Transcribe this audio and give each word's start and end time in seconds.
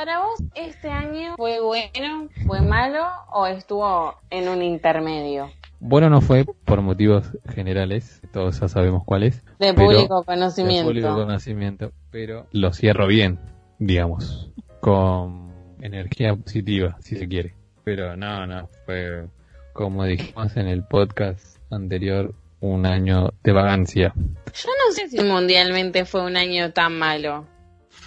Para 0.00 0.20
vos, 0.20 0.42
¿este 0.54 0.88
año 0.88 1.36
fue 1.36 1.60
bueno, 1.60 2.30
fue 2.46 2.62
malo 2.62 3.06
o 3.34 3.46
estuvo 3.46 4.14
en 4.30 4.48
un 4.48 4.62
intermedio? 4.62 5.50
Bueno 5.78 6.08
no 6.08 6.22
fue 6.22 6.46
por 6.64 6.80
motivos 6.80 7.26
generales, 7.52 8.22
todos 8.32 8.58
ya 8.58 8.68
sabemos 8.68 9.04
cuáles. 9.04 9.44
De 9.58 9.74
público 9.74 10.24
conocimiento. 10.24 10.88
De 10.88 10.94
público 10.94 11.14
conocimiento, 11.14 11.92
pero 12.10 12.46
lo 12.50 12.72
cierro 12.72 13.08
bien, 13.08 13.38
digamos, 13.78 14.50
con 14.80 15.52
energía 15.82 16.34
positiva, 16.34 16.96
si 17.00 17.16
se 17.16 17.28
quiere. 17.28 17.52
Pero 17.84 18.16
no, 18.16 18.46
no, 18.46 18.70
fue 18.86 19.26
como 19.74 20.04
dijimos 20.04 20.56
en 20.56 20.68
el 20.68 20.82
podcast 20.82 21.58
anterior, 21.70 22.34
un 22.60 22.86
año 22.86 23.34
de 23.44 23.52
vagancia. 23.52 24.14
Yo 24.16 24.70
no 24.82 24.94
sé 24.94 25.10
si 25.10 25.22
mundialmente 25.22 26.06
fue 26.06 26.24
un 26.24 26.38
año 26.38 26.72
tan 26.72 26.98
malo. 26.98 27.44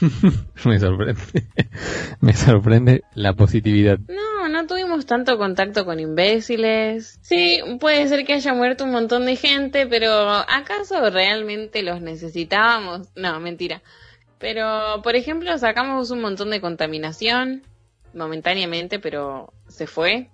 Me 0.65 0.79
sorprende, 0.79 1.21
me 2.21 2.33
sorprende 2.33 3.03
la 3.15 3.33
positividad. 3.33 3.99
No, 4.07 4.49
no 4.49 4.67
tuvimos 4.67 5.05
tanto 5.05 5.37
contacto 5.37 5.85
con 5.85 5.99
imbéciles. 5.99 7.19
Sí, 7.21 7.59
puede 7.79 8.07
ser 8.07 8.25
que 8.25 8.33
haya 8.33 8.53
muerto 8.53 8.83
un 8.83 8.91
montón 8.91 9.25
de 9.25 9.35
gente, 9.35 9.87
pero 9.87 10.09
¿acaso 10.09 11.09
realmente 11.09 11.83
los 11.83 12.01
necesitábamos? 12.01 13.09
No, 13.15 13.39
mentira. 13.39 13.81
Pero, 14.39 15.01
por 15.03 15.15
ejemplo, 15.15 15.57
sacamos 15.57 16.11
un 16.11 16.19
montón 16.19 16.49
de 16.49 16.59
contaminación, 16.59 17.63
momentáneamente, 18.13 18.99
pero 18.99 19.53
se 19.67 19.87
fue. 19.87 20.29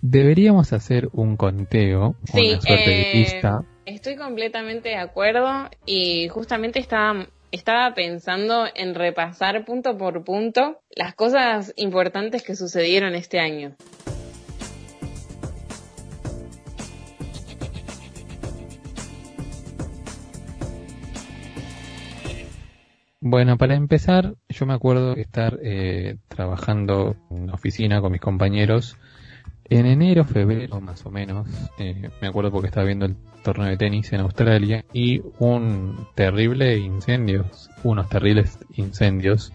Deberíamos 0.00 0.72
hacer 0.72 1.08
un 1.12 1.36
conteo, 1.36 2.16
Sí, 2.24 2.50
una 2.50 2.60
suerte 2.60 2.90
de 2.90 3.22
eh. 3.22 3.40
Estoy 3.86 4.16
completamente 4.16 4.88
de 4.88 4.96
acuerdo 4.96 5.70
y 5.86 6.26
justamente 6.28 6.80
estaba, 6.80 7.28
estaba 7.52 7.94
pensando 7.94 8.64
en 8.74 8.94
repasar 8.94 9.64
punto 9.64 9.96
por 9.98 10.24
punto 10.24 10.80
las 10.96 11.14
cosas 11.14 11.72
importantes 11.76 12.42
que 12.42 12.56
sucedieron 12.56 13.14
este 13.14 13.38
año. 13.38 13.76
Bueno, 23.20 23.56
para 23.56 23.76
empezar, 23.76 24.34
yo 24.48 24.66
me 24.66 24.74
acuerdo 24.74 25.14
estar 25.14 25.60
eh, 25.62 26.16
trabajando 26.26 27.14
en 27.30 27.44
una 27.44 27.54
oficina 27.54 28.00
con 28.00 28.10
mis 28.10 28.20
compañeros 28.20 28.96
en 29.70 29.86
enero, 29.86 30.24
febrero 30.24 30.80
más 30.80 31.06
o 31.06 31.10
menos. 31.10 31.46
eh, 31.78 32.10
me 32.20 32.28
acuerdo 32.28 32.50
porque 32.50 32.66
estaba 32.66 32.86
viendo 32.86 33.06
el 33.06 33.16
torneo 33.42 33.68
de 33.68 33.76
tenis 33.76 34.12
en 34.12 34.20
Australia 34.20 34.84
y 34.92 35.22
un 35.38 36.06
terrible 36.14 36.78
incendio, 36.78 37.44
unos 37.82 38.08
terribles 38.08 38.58
incendios 38.74 39.52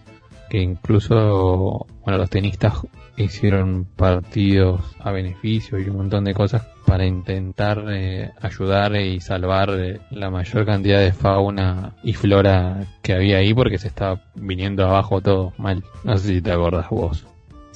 que 0.48 0.58
incluso, 0.58 1.86
bueno, 2.02 2.18
los 2.18 2.30
tenistas 2.30 2.74
hicieron 3.16 3.84
partidos 3.84 4.80
a 5.00 5.10
beneficio 5.10 5.78
y 5.78 5.88
un 5.88 5.96
montón 5.96 6.24
de 6.24 6.34
cosas 6.34 6.66
para 6.86 7.04
intentar 7.04 7.84
eh, 7.90 8.30
ayudar 8.40 8.96
y 8.96 9.20
salvar 9.20 9.70
eh, 9.70 10.00
la 10.10 10.30
mayor 10.30 10.64
cantidad 10.64 11.00
de 11.00 11.12
fauna 11.12 11.94
y 12.02 12.14
flora 12.14 12.86
que 13.02 13.12
había 13.12 13.38
ahí 13.38 13.52
porque 13.52 13.78
se 13.78 13.88
estaba 13.88 14.22
viniendo 14.34 14.86
abajo 14.86 15.20
todo 15.20 15.52
mal. 15.58 15.82
No 16.04 16.16
sé 16.16 16.28
si 16.28 16.40
te 16.40 16.52
acordás 16.52 16.88
vos. 16.90 17.26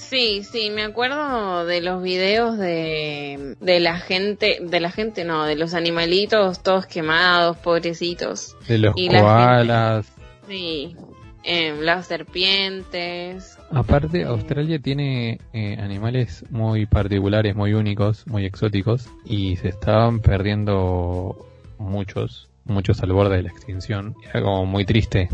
Sí, 0.09 0.43
sí, 0.45 0.71
me 0.71 0.83
acuerdo 0.83 1.65
de 1.65 1.81
los 1.81 2.03
videos 2.03 2.59
de, 2.59 3.57
de 3.61 3.81
la 3.81 3.99
gente, 3.99 4.59
de 4.61 4.81
la 4.81 4.91
gente 4.91 5.25
no, 5.25 5.45
de 5.45 5.57
los 5.57 5.75
animalitos 5.75 6.63
todos 6.63 6.87
quemados, 6.87 7.57
pobrecitos. 7.57 8.57
De 8.69 8.79
los 8.79 8.95
Y 8.97 9.09
la. 9.09 10.03
Sí, 10.47 10.97
eh, 11.45 11.75
las 11.81 12.07
serpientes. 12.07 13.59
Aparte, 13.71 14.25
Australia 14.25 14.79
tiene 14.81 15.41
eh, 15.53 15.77
animales 15.81 16.45
muy 16.51 16.87
particulares, 16.87 17.57
muy 17.57 17.73
únicos, 17.73 18.27
muy 18.27 18.45
exóticos 18.45 19.09
y 19.25 19.57
se 19.57 19.69
estaban 19.69 20.21
perdiendo 20.21 21.47
muchos, 21.79 22.51
muchos 22.65 23.03
al 23.03 23.13
borde 23.13 23.37
de 23.37 23.43
la 23.45 23.51
extinción. 23.51 24.15
Era 24.29 24.43
como 24.43 24.67
muy 24.67 24.85
triste 24.85 25.29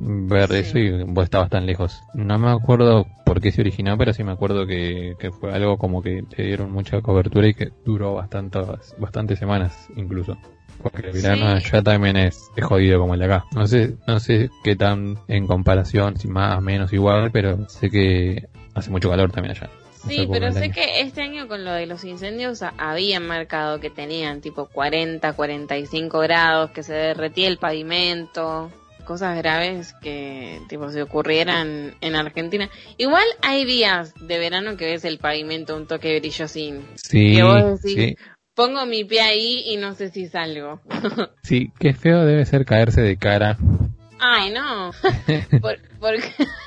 ver 0.00 0.48
Sí. 0.48 0.56
eso 0.56 0.78
y 0.78 1.02
vos 1.04 1.24
estabas 1.24 1.50
tan 1.50 1.66
lejos. 1.66 2.00
No 2.14 2.38
me 2.38 2.50
acuerdo 2.50 3.06
por 3.24 3.40
qué 3.40 3.50
se 3.52 3.60
originó, 3.60 3.96
pero 3.98 4.12
sí 4.12 4.22
me 4.24 4.32
acuerdo 4.32 4.66
que, 4.66 5.14
que 5.18 5.30
fue 5.32 5.52
algo 5.52 5.78
como 5.78 6.02
que 6.02 6.22
le 6.36 6.44
dieron 6.44 6.70
mucha 6.72 7.00
cobertura 7.00 7.46
y 7.48 7.54
que 7.54 7.70
duró 7.84 8.14
bastantes, 8.14 8.94
bastantes 8.98 9.38
semanas 9.38 9.88
incluso. 9.96 10.36
Porque 10.82 11.06
el 11.08 11.12
verano 11.12 11.58
Sí. 11.60 11.68
ya 11.72 11.82
también 11.82 12.16
es, 12.16 12.50
es 12.54 12.64
jodido 12.64 13.00
como 13.00 13.14
el 13.14 13.20
de 13.20 13.26
acá. 13.26 13.44
No 13.54 13.66
sé, 13.66 13.96
no 14.06 14.20
sé 14.20 14.50
qué 14.62 14.76
tan 14.76 15.16
en 15.26 15.46
comparación, 15.46 16.16
si 16.18 16.28
más, 16.28 16.60
menos, 16.62 16.92
igual, 16.92 17.30
pero 17.32 17.66
sé 17.68 17.88
que 17.90 18.48
hace 18.74 18.90
mucho 18.90 19.08
calor 19.10 19.32
también 19.32 19.56
allá. 19.56 19.70
Sí, 20.06 20.28
pero 20.30 20.52
sé 20.52 20.64
año. 20.64 20.72
que 20.74 21.00
este 21.00 21.22
año 21.22 21.48
con 21.48 21.64
lo 21.64 21.72
de 21.72 21.86
los 21.86 22.04
incendios 22.04 22.62
habían 22.78 23.26
marcado 23.26 23.80
que 23.80 23.90
tenían 23.90 24.40
tipo 24.40 24.66
40, 24.66 25.32
45 25.32 26.20
grados, 26.20 26.70
que 26.70 26.84
se 26.84 26.92
derretía 26.92 27.48
el 27.48 27.58
pavimento, 27.58 28.70
cosas 29.06 29.36
graves 29.38 29.94
que 30.02 30.60
tipo 30.68 30.90
se 30.90 31.00
ocurrieran 31.00 31.94
en 32.02 32.14
Argentina. 32.16 32.68
Igual 32.98 33.24
hay 33.40 33.64
días 33.64 34.12
de 34.20 34.38
verano 34.38 34.76
que 34.76 34.84
ves 34.84 35.04
el 35.06 35.18
pavimento 35.18 35.74
un 35.76 35.86
toque 35.86 36.18
brillosín. 36.20 36.84
Sí, 36.96 37.34
que 37.36 37.42
vos 37.42 37.62
decís- 37.82 37.94
sí, 37.94 38.16
Pongo 38.54 38.86
mi 38.86 39.04
pie 39.04 39.20
ahí 39.20 39.62
y 39.66 39.76
no 39.76 39.94
sé 39.94 40.08
si 40.10 40.28
salgo. 40.28 40.80
sí, 41.42 41.72
qué 41.78 41.92
feo 41.92 42.24
debe 42.24 42.44
ser 42.46 42.64
caerse 42.64 43.02
de 43.02 43.16
cara. 43.18 43.56
Ay, 44.18 44.50
no. 44.50 44.92
¿Por, 45.60 45.78
por, 46.00 46.14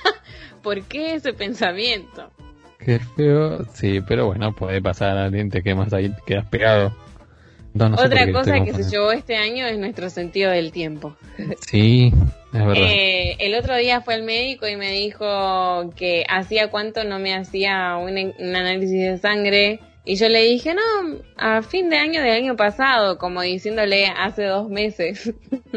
por 0.64 0.84
qué 0.84 1.16
ese 1.16 1.34
pensamiento? 1.34 2.30
Qué 2.78 3.00
feo, 3.00 3.66
sí, 3.74 4.02
pero 4.08 4.28
bueno, 4.28 4.54
puede 4.54 4.82
pasar, 4.82 5.18
alguien 5.18 5.50
te 5.50 5.62
quemas 5.64 5.92
ahí, 5.94 6.10
te 6.10 6.22
quedas 6.26 6.46
pegado. 6.48 6.96
No, 7.74 7.90
no 7.90 7.98
Otra 7.98 8.32
cosa 8.32 8.64
que 8.64 8.74
se 8.74 8.90
llevó 8.90 9.12
este 9.12 9.36
año 9.36 9.68
es 9.68 9.78
nuestro 9.78 10.10
sentido 10.10 10.52
del 10.52 10.72
tiempo. 10.72 11.16
Sí, 11.68 12.12
es 12.54 12.66
verdad. 12.66 12.76
Eh, 12.76 13.36
el 13.40 13.56
otro 13.56 13.76
día 13.76 14.02
fue 14.02 14.16
el 14.16 14.24
médico 14.24 14.68
y 14.68 14.76
me 14.76 14.92
dijo 14.92 15.92
que 15.96 16.24
hacía 16.28 16.70
cuánto 16.70 17.04
no 17.04 17.20
me 17.20 17.36
hacía 17.36 17.98
un, 17.98 18.18
un 18.18 18.56
análisis 18.56 19.00
de 19.00 19.18
sangre 19.20 19.80
y 20.10 20.16
yo 20.16 20.28
le 20.28 20.44
dije, 20.44 20.74
no, 20.74 21.20
a 21.38 21.62
fin 21.62 21.90
de 21.90 21.98
año 21.98 22.24
del 22.24 22.32
año 22.32 22.56
pasado, 22.56 23.20
como 23.20 23.42
diciéndole 23.42 24.08
hace 24.08 24.46
dos 24.46 24.68
meses. 24.68 25.32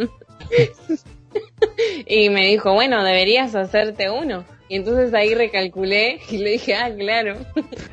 y 2.06 2.30
me 2.30 2.46
dijo, 2.46 2.72
bueno, 2.72 3.04
deberías 3.04 3.54
hacerte 3.54 4.08
uno. 4.08 4.46
Y 4.72 4.76
entonces 4.76 5.12
ahí 5.12 5.34
recalculé 5.34 6.18
y 6.30 6.38
le 6.38 6.52
dije, 6.52 6.74
ah, 6.74 6.90
claro. 6.96 7.36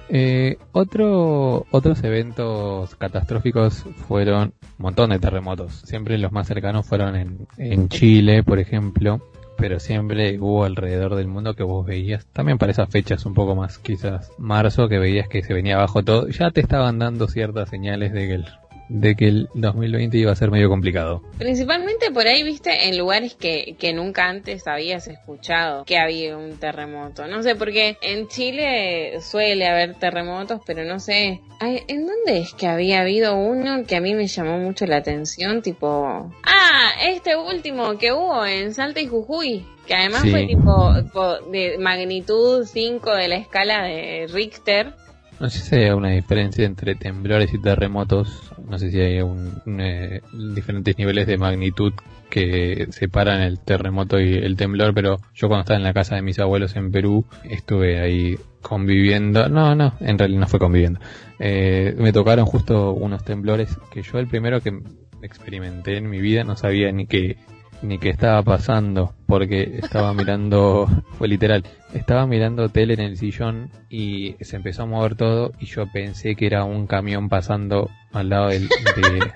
Eh, 0.08 0.58
otro, 0.72 1.68
otros 1.72 2.02
eventos 2.06 2.96
catastróficos 2.96 3.84
fueron 4.08 4.54
un 4.62 4.84
montón 4.84 5.10
de 5.10 5.20
terremotos. 5.20 5.82
Siempre 5.86 6.18
los 6.18 6.32
más 6.32 6.48
cercanos 6.48 6.88
fueron 6.88 7.18
en, 7.18 7.48
en 7.58 7.90
Chile, 7.90 8.44
por 8.44 8.60
ejemplo. 8.60 9.22
Pero 9.58 9.82
siempre 9.82 10.40
hubo 10.40 10.64
alrededor 10.64 11.16
del 11.16 11.28
mundo 11.28 11.54
que 11.54 11.64
vos 11.64 11.86
veías, 11.86 12.26
también 12.28 12.58
para 12.58 12.72
esas 12.72 12.90
fechas 12.90 13.26
un 13.26 13.34
poco 13.34 13.56
más, 13.56 13.78
quizás 13.78 14.32
marzo, 14.38 14.88
que 14.88 15.00
veías 15.00 15.28
que 15.28 15.44
se 15.44 15.54
venía 15.54 15.76
abajo 15.76 16.02
todo. 16.02 16.30
Ya 16.30 16.50
te 16.50 16.62
estaban 16.62 16.98
dando 16.98 17.28
ciertas 17.28 17.70
señales 17.70 18.14
de 18.14 18.26
que 18.26 18.34
el, 18.36 18.46
de 18.90 19.16
que 19.16 19.28
el 19.28 19.50
2020 19.54 20.18
iba 20.18 20.32
a 20.32 20.36
ser 20.36 20.52
medio 20.52 20.68
complicado. 20.68 21.22
Principalmente 21.38 22.12
por 22.12 22.28
ahí, 22.28 22.44
viste, 22.44 22.88
en 22.90 22.98
lugares 22.98 23.36
que, 23.36 23.76
que 23.80 23.94
nunca 23.94 24.26
antes 24.28 24.68
habías 24.68 25.08
escuchado 25.08 25.86
que 25.86 25.98
había 25.98 26.36
un 26.38 26.58
terremoto. 26.58 27.28
No 27.28 27.42
sé, 27.44 27.56
porque 27.56 27.98
en 28.02 28.28
Chile 28.28 29.20
suele 29.22 29.68
haber 29.68 29.96
terremotos, 29.96 30.62
pero 30.66 30.84
no 30.86 31.00
sé. 31.00 31.40
ay, 31.60 31.84
¿En 31.88 32.08
dónde 32.08 32.40
es 32.40 32.54
que 32.54 32.68
había 32.68 33.02
habido 33.02 33.36
uno 33.36 33.84
que 33.86 33.96
a 33.96 34.02
mí 34.02 34.14
me 34.16 34.28
llamó 34.28 34.58
mucho 34.58 34.86
la 34.86 34.98
atención? 34.98 35.62
Tipo. 35.62 36.32
Ah, 36.44 36.92
este 37.08 37.36
último 37.36 37.98
que 37.98 38.12
hubo 38.12 38.46
en 38.46 38.74
Salta 38.74 39.00
y 39.02 39.08
Jujuy. 39.08 39.66
Que 39.86 39.96
además 39.96 40.22
Sí. 40.22 40.30
fue 40.30 40.46
tipo 40.46 40.94
po- 41.14 41.40
de 41.52 41.78
magnitud 41.80 42.64
5 42.66 43.12
de 43.16 43.28
la 43.28 43.36
escala 43.38 43.84
de 43.84 44.28
Richter. 44.32 44.94
No 45.40 45.50
sé 45.50 45.60
si 45.60 45.76
hay 45.76 45.90
una 45.92 46.10
diferencia 46.10 46.66
entre 46.66 46.96
temblores 46.96 47.54
y 47.54 47.62
terremotos. 47.62 48.52
No 48.68 48.78
sé 48.78 48.92
si 48.92 49.00
hay 49.00 49.22
un, 49.22 49.62
un, 49.66 49.80
eh, 49.80 50.22
diferentes 50.54 50.98
niveles 50.98 51.28
de 51.28 51.38
magnitud 51.38 51.94
que 52.30 52.88
separan 52.92 53.42
el 53.42 53.60
terremoto 53.60 54.20
y 54.20 54.34
el 54.34 54.56
temblor, 54.56 54.94
pero 54.94 55.18
yo 55.34 55.48
cuando 55.48 55.62
estaba 55.62 55.78
en 55.78 55.84
la 55.84 55.94
casa 55.94 56.16
de 56.16 56.22
mis 56.22 56.40
abuelos 56.40 56.76
en 56.76 56.92
Perú 56.92 57.26
estuve 57.44 58.00
ahí 58.00 58.38
conviviendo. 58.62 59.50
No, 59.50 59.76
no, 59.76 59.94
en 60.02 60.18
realidad 60.18 60.42
no 60.42 60.48
fue 60.48 60.60
conviviendo. 60.60 61.00
Eh, 61.40 61.96
me 61.98 62.12
tocaron 62.12 62.46
justo 62.46 62.92
unos 62.92 63.24
temblores 63.24 63.78
que 63.92 64.02
yo 64.02 64.20
el 64.20 64.28
primero 64.28 64.62
que 64.62 64.78
experimenté 65.22 65.98
en 65.98 66.10
mi 66.10 66.20
vida 66.20 66.44
no 66.44 66.56
sabía 66.56 66.92
ni 66.92 67.08
que 67.08 67.38
ni 67.82 67.98
qué 67.98 68.10
estaba 68.10 68.42
pasando 68.44 69.14
porque 69.26 69.78
estaba 69.80 70.14
mirando 70.14 70.88
fue 71.18 71.28
literal 71.28 71.64
estaba 71.94 72.28
mirando 72.28 72.70
tele 72.70 72.94
en 72.96 73.00
el 73.02 73.18
sillón 73.18 73.70
y 73.90 74.36
se 74.42 74.58
empezó 74.58 74.84
a 74.84 74.86
mover 74.86 75.16
todo 75.16 75.52
y 75.60 75.66
yo 75.66 75.86
pensé 75.92 76.36
que 76.36 76.46
era 76.46 76.64
un 76.66 76.88
camión 76.88 77.30
pasando 77.30 77.90
al 78.12 78.30
lado 78.30 78.50
del- 78.50 78.68
de, 78.96 79.32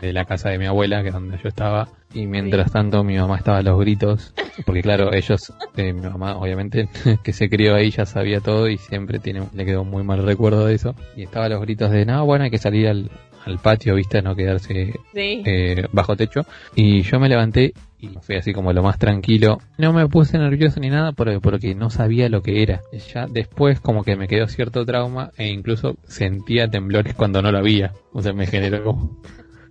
de 0.00 0.12
la 0.12 0.24
casa 0.24 0.48
de 0.50 0.58
mi 0.58 0.66
abuela 0.66 1.02
que 1.02 1.08
es 1.08 1.14
donde 1.14 1.38
yo 1.42 1.48
estaba 1.48 1.88
y 2.12 2.26
mientras 2.26 2.72
tanto 2.72 3.04
mi 3.04 3.16
mamá 3.18 3.36
estaba 3.36 3.58
a 3.58 3.62
los 3.62 3.78
gritos 3.78 4.34
porque 4.66 4.82
claro, 4.82 5.12
ellos, 5.14 5.52
eh, 5.76 5.92
mi 5.92 6.00
mamá 6.02 6.36
obviamente 6.36 6.88
que 7.22 7.32
se 7.32 7.48
crió 7.48 7.76
ahí 7.76 7.90
ya 7.90 8.04
sabía 8.04 8.40
todo 8.40 8.68
y 8.68 8.76
siempre 8.78 9.18
tiene, 9.18 9.42
le 9.54 9.64
quedó 9.64 9.84
muy 9.84 10.02
mal 10.02 10.22
recuerdo 10.26 10.66
de 10.66 10.74
eso. 10.74 10.94
Y 11.16 11.22
estaba 11.22 11.48
los 11.48 11.62
gritos 11.62 11.90
de, 11.90 12.04
no, 12.04 12.26
bueno, 12.26 12.44
hay 12.44 12.50
que 12.50 12.58
salir 12.58 12.88
al, 12.88 13.10
al 13.44 13.58
patio, 13.58 13.94
viste, 13.94 14.22
no 14.22 14.34
quedarse 14.36 14.92
Sí. 15.14 15.42
eh, 15.46 15.86
bajo 15.92 16.16
techo. 16.16 16.44
Y 16.74 17.02
yo 17.02 17.18
me 17.20 17.28
levanté 17.28 17.72
y 17.98 18.08
fui 18.22 18.36
así 18.36 18.52
como 18.52 18.72
lo 18.72 18.82
más 18.82 18.98
tranquilo. 18.98 19.58
No 19.78 19.92
me 19.92 20.06
puse 20.08 20.38
nervioso 20.38 20.80
ni 20.80 20.88
nada 20.90 21.12
porque, 21.12 21.40
porque 21.40 21.74
no 21.74 21.90
sabía 21.90 22.28
lo 22.28 22.42
que 22.42 22.62
era. 22.62 22.80
Ya 23.12 23.26
después 23.26 23.80
como 23.80 24.04
que 24.04 24.16
me 24.16 24.28
quedó 24.28 24.46
cierto 24.48 24.84
trauma 24.86 25.30
e 25.36 25.48
incluso 25.48 25.96
sentía 26.06 26.68
temblores 26.68 27.14
cuando 27.14 27.42
no 27.42 27.50
lo 27.52 27.58
había. 27.58 27.92
O 28.12 28.22
sea, 28.22 28.32
me 28.32 28.46
generó 28.46 28.84
como... 28.84 29.20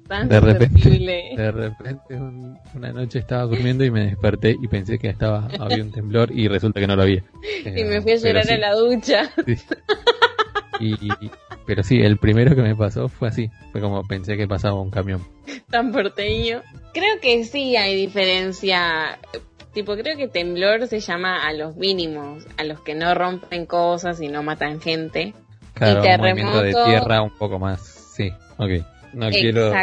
Tan 0.08 0.28
De 0.28 0.40
repente, 0.40 0.90
de 1.38 1.52
repente 1.52 2.16
un- 2.16 2.58
una 2.74 2.92
noche 2.92 3.20
estaba 3.20 3.44
durmiendo 3.44 3.86
y 3.86 3.92
me 3.92 4.06
desperté 4.06 4.56
y 4.60 4.68
pensé 4.68 4.98
que 4.98 5.08
estaba 5.08 5.48
había 5.60 5.84
un 5.84 5.92
temblor 5.92 6.32
y 6.32 6.48
resulta 6.48 6.80
que 6.80 6.88
no 6.88 6.96
lo 6.96 7.04
había. 7.04 7.24
Y 7.64 7.68
Eh, 7.82 7.86
me 7.86 8.02
fui 8.02 8.14
a 8.14 8.16
pero 8.16 8.40
llorar 8.40 8.46
sí, 8.46 8.54
a 8.54 8.58
la 8.58 8.74
ducha. 8.74 9.30
sí. 9.46 9.56
Y, 10.80 10.96
pero 11.66 11.84
sí, 11.84 12.02
el 12.02 12.18
primero 12.18 12.56
que 12.56 12.62
me 12.62 12.76
pasó 12.76 13.10
fue 13.10 13.28
así. 13.28 13.50
Fue 13.72 13.82
como 13.82 14.04
pensé 14.08 14.38
que 14.38 14.48
pasaba 14.48 14.80
un 14.80 14.90
camión. 14.90 15.26
tan 15.70 15.92
porteño. 15.92 16.62
Creo 16.94 17.20
que 17.22 17.44
sí 17.44 17.76
hay 17.76 17.96
diferencia. 17.96 19.20
Tipo, 19.74 19.96
creo 19.96 20.18
que 20.18 20.28
temblor 20.28 20.88
se 20.88 21.00
llama 21.00 21.46
a 21.46 21.54
los 21.54 21.76
mínimos, 21.76 22.46
a 22.58 22.64
los 22.64 22.82
que 22.82 22.96
no 22.96 23.14
rompen 23.14 23.66
cosas 23.66 24.20
y 24.22 24.28
no 24.28 24.42
matan 24.42 24.82
gente. 24.82 25.34
Claro, 25.74 26.04
Y 26.04 26.10
un 26.10 26.18
movimiento 26.18 26.62
de 26.62 26.72
terremoto. 26.72 26.86
tierra 26.86 27.22
un 27.22 27.38
poco 27.38 27.60
más. 27.60 27.82
Sí, 28.16 28.32
ok. 28.58 28.72
No 29.14 29.30
quiero, 29.30 29.74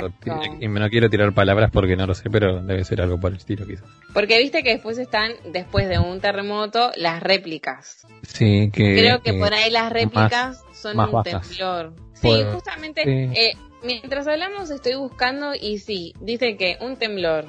y 0.60 0.68
no 0.68 0.88
quiero 0.88 1.10
tirar 1.10 1.32
palabras 1.34 1.70
porque 1.72 1.96
no 1.96 2.06
lo 2.06 2.14
sé, 2.14 2.30
pero 2.30 2.62
debe 2.62 2.84
ser 2.84 3.00
algo 3.00 3.18
por 3.18 3.32
el 3.32 3.38
estilo 3.38 3.66
quizás. 3.66 3.84
Porque 4.12 4.38
viste 4.38 4.62
que 4.62 4.70
después 4.70 4.98
están, 4.98 5.32
después 5.52 5.88
de 5.88 5.98
un 5.98 6.20
terremoto, 6.20 6.92
las 6.96 7.22
réplicas. 7.22 8.06
Sí, 8.22 8.70
que... 8.72 8.94
Creo 8.94 9.22
que 9.22 9.30
eh, 9.30 9.38
por 9.38 9.52
ahí 9.52 9.70
las 9.70 9.92
réplicas 9.92 10.62
son 10.88 10.96
más 10.96 11.12
un 11.12 11.22
temblor. 11.22 11.94
Sí, 12.14 12.44
justamente, 12.52 13.04
sí. 13.04 13.40
eh, 13.40 13.52
mientras 13.82 14.26
hablamos 14.26 14.70
estoy 14.70 14.94
buscando 14.94 15.54
y 15.54 15.78
sí, 15.78 16.14
dice 16.20 16.56
que 16.56 16.78
un 16.80 16.96
temblor, 16.96 17.46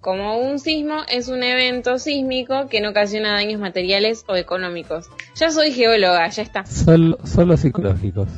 como 0.00 0.38
un 0.38 0.58
sismo, 0.58 1.02
es 1.08 1.28
un 1.28 1.42
evento 1.42 1.98
sísmico 1.98 2.68
que 2.68 2.80
no 2.80 2.90
ocasiona 2.90 3.32
daños 3.32 3.60
materiales 3.60 4.24
o 4.28 4.36
económicos. 4.36 5.08
Ya 5.34 5.50
soy 5.50 5.72
geóloga, 5.72 6.28
ya 6.28 6.42
está. 6.42 6.64
Solo, 6.66 7.18
solo 7.24 7.56
psicológicos. 7.56 8.28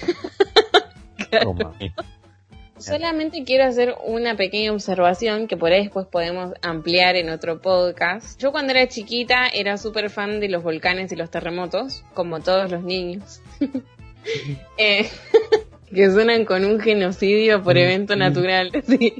Solamente 2.80 3.44
quiero 3.44 3.64
hacer 3.64 3.94
una 4.04 4.36
pequeña 4.36 4.72
observación 4.72 5.46
que 5.46 5.56
por 5.56 5.72
ahí 5.72 5.82
después 5.82 6.06
podemos 6.06 6.54
ampliar 6.62 7.16
en 7.16 7.30
otro 7.30 7.60
podcast. 7.60 8.40
Yo 8.40 8.52
cuando 8.52 8.72
era 8.72 8.88
chiquita 8.88 9.48
era 9.48 9.76
súper 9.76 10.10
fan 10.10 10.40
de 10.40 10.48
los 10.48 10.62
volcanes 10.62 11.12
y 11.12 11.16
los 11.16 11.30
terremotos, 11.30 12.04
como 12.14 12.40
todos 12.40 12.70
los 12.70 12.82
niños. 12.82 13.40
Eh, 14.76 15.08
que 15.94 16.10
suenan 16.10 16.44
con 16.44 16.66
un 16.66 16.78
genocidio 16.78 17.62
por 17.62 17.78
evento 17.78 18.16
natural. 18.16 18.70
sí. 18.86 19.14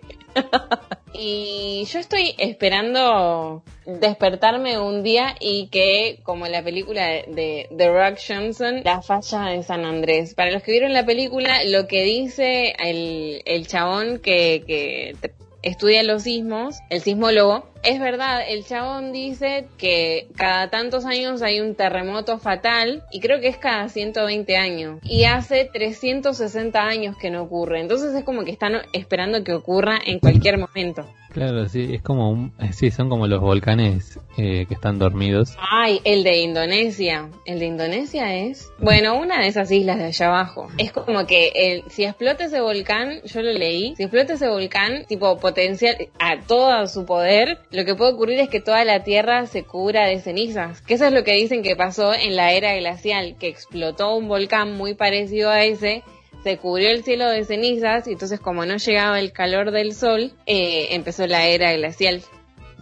Y 1.12 1.84
yo 1.90 1.98
estoy 1.98 2.34
esperando 2.38 3.62
despertarme 3.84 4.78
un 4.78 5.02
día 5.02 5.34
y 5.40 5.68
que, 5.68 6.20
como 6.22 6.46
la 6.46 6.62
película 6.62 7.06
de, 7.06 7.68
The 7.76 7.88
Rock 7.88 8.18
Johnson, 8.26 8.82
la 8.84 9.02
falla 9.02 9.46
de 9.46 9.62
San 9.62 9.84
Andrés. 9.84 10.34
Para 10.34 10.50
los 10.50 10.62
que 10.62 10.72
vieron 10.72 10.92
la 10.92 11.04
película, 11.04 11.64
lo 11.64 11.86
que 11.86 12.04
dice 12.04 12.74
el, 12.78 13.42
el 13.44 13.66
chabón 13.66 14.18
que, 14.18 14.62
que 14.66 15.16
estudia 15.62 16.02
los 16.02 16.22
sismos, 16.22 16.76
el 16.90 17.00
sismólogo, 17.00 17.66
es 17.82 18.00
verdad, 18.00 18.42
el 18.46 18.64
chabón 18.64 19.12
dice 19.12 19.66
que 19.78 20.28
cada 20.36 20.70
tantos 20.70 21.04
años 21.06 21.42
hay 21.42 21.60
un 21.60 21.74
terremoto 21.74 22.38
fatal 22.38 23.02
y 23.10 23.20
creo 23.20 23.40
que 23.40 23.48
es 23.48 23.56
cada 23.56 23.88
120 23.88 24.56
años 24.56 24.98
y 25.02 25.24
hace 25.24 25.68
360 25.72 26.80
años 26.80 27.16
que 27.16 27.30
no 27.30 27.42
ocurre, 27.42 27.80
entonces 27.80 28.14
es 28.14 28.24
como 28.24 28.44
que 28.44 28.50
están 28.50 28.74
esperando 28.92 29.42
que 29.44 29.54
ocurra 29.54 29.98
en 30.04 30.18
cualquier 30.18 30.58
momento. 30.58 31.06
Claro, 31.32 31.68
sí, 31.68 31.94
es 31.94 32.02
como 32.02 32.30
un, 32.30 32.52
eh, 32.58 32.72
sí, 32.72 32.90
son 32.90 33.08
como 33.08 33.28
los 33.28 33.40
volcanes 33.40 34.18
eh, 34.36 34.66
que 34.66 34.74
están 34.74 34.98
dormidos. 34.98 35.56
Ay, 35.60 36.00
el 36.04 36.24
de 36.24 36.38
Indonesia. 36.38 37.28
¿El 37.46 37.60
de 37.60 37.66
Indonesia 37.66 38.34
es? 38.34 38.72
Bueno, 38.78 39.16
una 39.16 39.40
de 39.40 39.46
esas 39.46 39.70
islas 39.70 39.98
de 39.98 40.06
allá 40.06 40.26
abajo. 40.26 40.68
Es 40.76 40.90
como 40.90 41.26
que 41.26 41.52
el, 41.54 41.84
si 41.88 42.04
explota 42.04 42.44
ese 42.44 42.60
volcán, 42.60 43.20
yo 43.24 43.42
lo 43.42 43.52
leí, 43.52 43.94
si 43.96 44.02
explota 44.02 44.34
ese 44.34 44.48
volcán, 44.48 45.04
tipo 45.06 45.38
potencial 45.38 45.96
a 46.18 46.40
todo 46.40 46.86
su 46.88 47.06
poder, 47.06 47.58
lo 47.70 47.84
que 47.84 47.94
puede 47.94 48.12
ocurrir 48.12 48.40
es 48.40 48.48
que 48.48 48.60
toda 48.60 48.84
la 48.84 49.04
Tierra 49.04 49.46
se 49.46 49.64
cubra 49.64 50.06
de 50.06 50.20
cenizas. 50.20 50.80
Que 50.82 50.94
eso 50.94 51.06
es 51.06 51.12
lo 51.12 51.24
que 51.24 51.34
dicen 51.34 51.62
que 51.62 51.76
pasó 51.76 52.14
en 52.14 52.36
la 52.36 52.52
era 52.52 52.74
glacial, 52.76 53.36
que 53.38 53.48
explotó 53.48 54.16
un 54.16 54.28
volcán 54.28 54.76
muy 54.76 54.94
parecido 54.94 55.50
a 55.50 55.64
ese 55.64 56.02
se 56.42 56.56
cubrió 56.56 56.90
el 56.90 57.04
cielo 57.04 57.28
de 57.28 57.44
cenizas 57.44 58.06
y 58.06 58.12
entonces 58.12 58.40
como 58.40 58.64
no 58.64 58.76
llegaba 58.76 59.20
el 59.20 59.32
calor 59.32 59.70
del 59.70 59.94
sol, 59.94 60.32
eh, 60.46 60.88
empezó 60.94 61.26
la 61.26 61.46
era 61.46 61.72
glacial. 61.74 62.22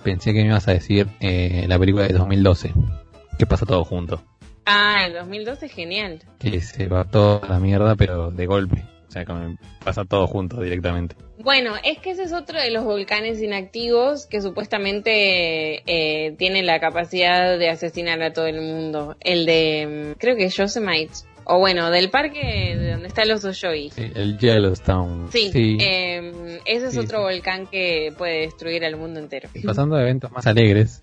Pensé 0.04 0.32
que 0.32 0.42
me 0.42 0.46
ibas 0.46 0.68
a 0.68 0.72
decir 0.72 1.08
eh, 1.20 1.64
la 1.66 1.78
película 1.78 2.06
de 2.06 2.14
2012, 2.14 2.72
que 3.38 3.46
pasa 3.46 3.66
todo 3.66 3.84
junto. 3.84 4.22
Ah, 4.64 5.06
el 5.06 5.14
2012 5.14 5.66
es 5.66 5.72
genial. 5.72 6.22
Que 6.38 6.60
se 6.60 6.86
va 6.86 7.04
toda 7.04 7.48
la 7.48 7.58
mierda, 7.58 7.96
pero 7.96 8.30
de 8.30 8.46
golpe. 8.46 8.84
O 9.08 9.10
sea, 9.10 9.24
como 9.24 9.56
pasa 9.84 10.04
todo 10.04 10.26
junto 10.26 10.60
directamente. 10.60 11.16
Bueno, 11.40 11.74
es 11.84 11.98
que 11.98 12.10
ese 12.10 12.24
es 12.24 12.32
otro 12.32 12.58
de 12.60 12.70
los 12.70 12.84
volcanes 12.84 13.40
inactivos 13.40 14.26
que 14.26 14.40
supuestamente 14.40 15.82
eh, 15.86 16.32
tiene 16.36 16.62
la 16.62 16.80
capacidad 16.80 17.58
de 17.58 17.68
asesinar 17.70 18.20
a 18.22 18.32
todo 18.32 18.46
el 18.46 18.60
mundo. 18.60 19.16
El 19.20 19.46
de, 19.46 20.14
mm, 20.16 20.18
creo 20.18 20.36
que 20.36 20.48
Yosemite. 20.48 21.12
O 21.44 21.58
bueno, 21.60 21.90
del 21.90 22.10
parque 22.10 22.76
de 22.76 22.90
donde 22.92 23.08
está 23.08 23.22
el 23.22 23.30
oso 23.30 23.52
Joey. 23.58 23.88
Sí, 23.90 24.10
el 24.14 24.36
Yellowstone. 24.36 25.28
Sí, 25.32 25.50
Sí. 25.50 25.78
eh, 25.80 26.60
ese 26.66 26.88
es 26.88 26.92
Sí, 26.92 26.98
otro 26.98 27.22
volcán 27.22 27.66
que 27.66 28.12
puede 28.18 28.40
destruir 28.40 28.84
al 28.84 28.96
mundo 28.96 29.18
entero. 29.20 29.48
Pasando 29.64 29.96
a 29.96 30.02
eventos 30.02 30.30
más 30.30 30.46
alegres 30.46 31.00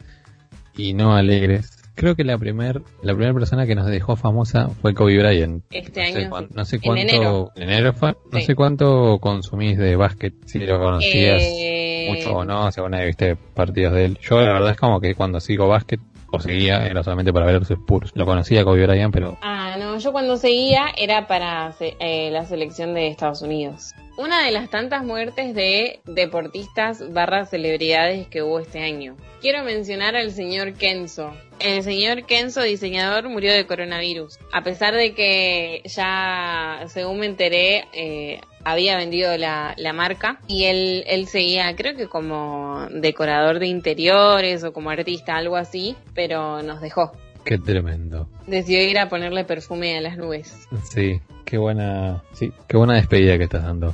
y 0.77 0.93
no 0.93 1.15
alegres. 1.15 1.74
Creo 1.95 2.15
que 2.15 2.23
la 2.25 2.37
primer, 2.37 2.81
la 3.01 3.13
primera 3.13 3.33
persona 3.33 3.65
que 3.65 3.73
nos 3.73 3.87
dejó 3.87 4.15
famosa 4.17 4.67
fue 4.81 4.93
Kobe 4.93 5.17
Bryant. 5.17 5.63
Este 5.71 6.01
no 6.01 6.05
año 6.07 6.15
sé, 6.23 6.29
cuán- 6.29 6.47
sí. 6.49 6.53
no 6.55 6.65
sé 6.65 6.75
En 6.75 6.81
cuánto, 6.81 7.01
enero. 7.01 7.51
en 7.55 7.63
enero 7.63 7.93
fue, 7.93 8.15
no 8.31 8.41
sé 8.41 8.53
cuánto 8.55 9.17
consumís 9.19 9.77
de 9.77 9.95
básquet, 9.95 10.33
si 10.45 10.59
lo 10.59 10.77
conocías 10.79 11.41
Eh, 11.41 12.07
mucho 12.09 12.35
o 12.37 12.43
no, 12.45 12.71
si 12.71 12.79
alguna 12.81 12.97
vez 12.99 13.07
viste 13.07 13.35
partidos 13.35 13.93
de 13.93 14.05
él. 14.05 14.19
Yo 14.21 14.41
la 14.41 14.53
verdad 14.53 14.71
es 14.71 14.77
como 14.77 14.99
que 14.99 15.15
cuando 15.15 15.39
sigo 15.39 15.67
básquet, 15.69 15.99
o 16.31 16.39
seguía, 16.39 16.85
era 16.85 17.01
solamente 17.01 17.31
para 17.31 17.45
ver 17.45 17.59
sus 17.63 17.71
Spurs. 17.77 18.11
Lo 18.13 18.25
conocía 18.25 18.65
Kobe 18.65 18.85
Bryant, 18.85 19.13
pero 19.13 19.37
Ah, 19.41 19.77
no, 19.79 19.97
yo 19.97 20.11
cuando 20.11 20.35
seguía 20.35 20.87
era 20.97 21.27
para 21.27 21.73
eh, 21.79 22.29
la 22.29 22.45
selección 22.45 22.93
de 22.93 23.07
Estados 23.07 23.41
Unidos. 23.41 23.93
Una 24.17 24.45
de 24.45 24.51
las 24.51 24.69
tantas 24.69 25.03
muertes 25.03 25.53
de 25.53 25.99
deportistas 26.05 27.11
barra 27.11 27.45
celebridades 27.45 28.27
que 28.27 28.41
hubo 28.41 28.59
este 28.61 28.79
año. 28.79 29.17
Quiero 29.41 29.63
mencionar 29.63 30.15
al 30.15 30.31
señor 30.31 30.73
Kenzo. 30.75 31.33
El 31.59 31.83
señor 31.83 32.25
Kenzo, 32.25 32.61
diseñador, 32.61 33.27
murió 33.27 33.53
de 33.53 33.67
coronavirus. 33.67 34.39
A 34.53 34.63
pesar 34.63 34.93
de 34.95 35.13
que 35.13 35.81
ya, 35.83 36.85
según 36.87 37.19
me 37.19 37.25
enteré, 37.25 37.89
eh, 37.91 38.39
había 38.63 38.95
vendido 38.95 39.37
la, 39.37 39.73
la 39.77 39.91
marca 39.91 40.39
y 40.47 40.63
él, 40.63 41.03
él 41.07 41.27
seguía, 41.27 41.75
creo 41.75 41.97
que 41.97 42.07
como 42.07 42.87
decorador 42.91 43.59
de 43.59 43.67
interiores 43.67 44.63
o 44.63 44.71
como 44.71 44.91
artista, 44.91 45.35
algo 45.35 45.57
así, 45.57 45.97
pero 46.13 46.63
nos 46.63 46.79
dejó. 46.79 47.11
Qué 47.45 47.57
tremendo. 47.57 48.27
Decidió 48.47 48.81
ir 48.83 48.99
a 48.99 49.07
ponerle 49.07 49.45
perfume 49.45 49.97
a 49.97 50.01
las 50.01 50.17
nubes. 50.17 50.67
Sí, 50.83 51.21
qué 51.45 51.57
buena, 51.57 52.23
sí, 52.33 52.51
qué 52.67 52.75
buena 52.75 52.95
despedida 52.95 53.37
que 53.37 53.45
estás 53.45 53.63
dando. 53.63 53.93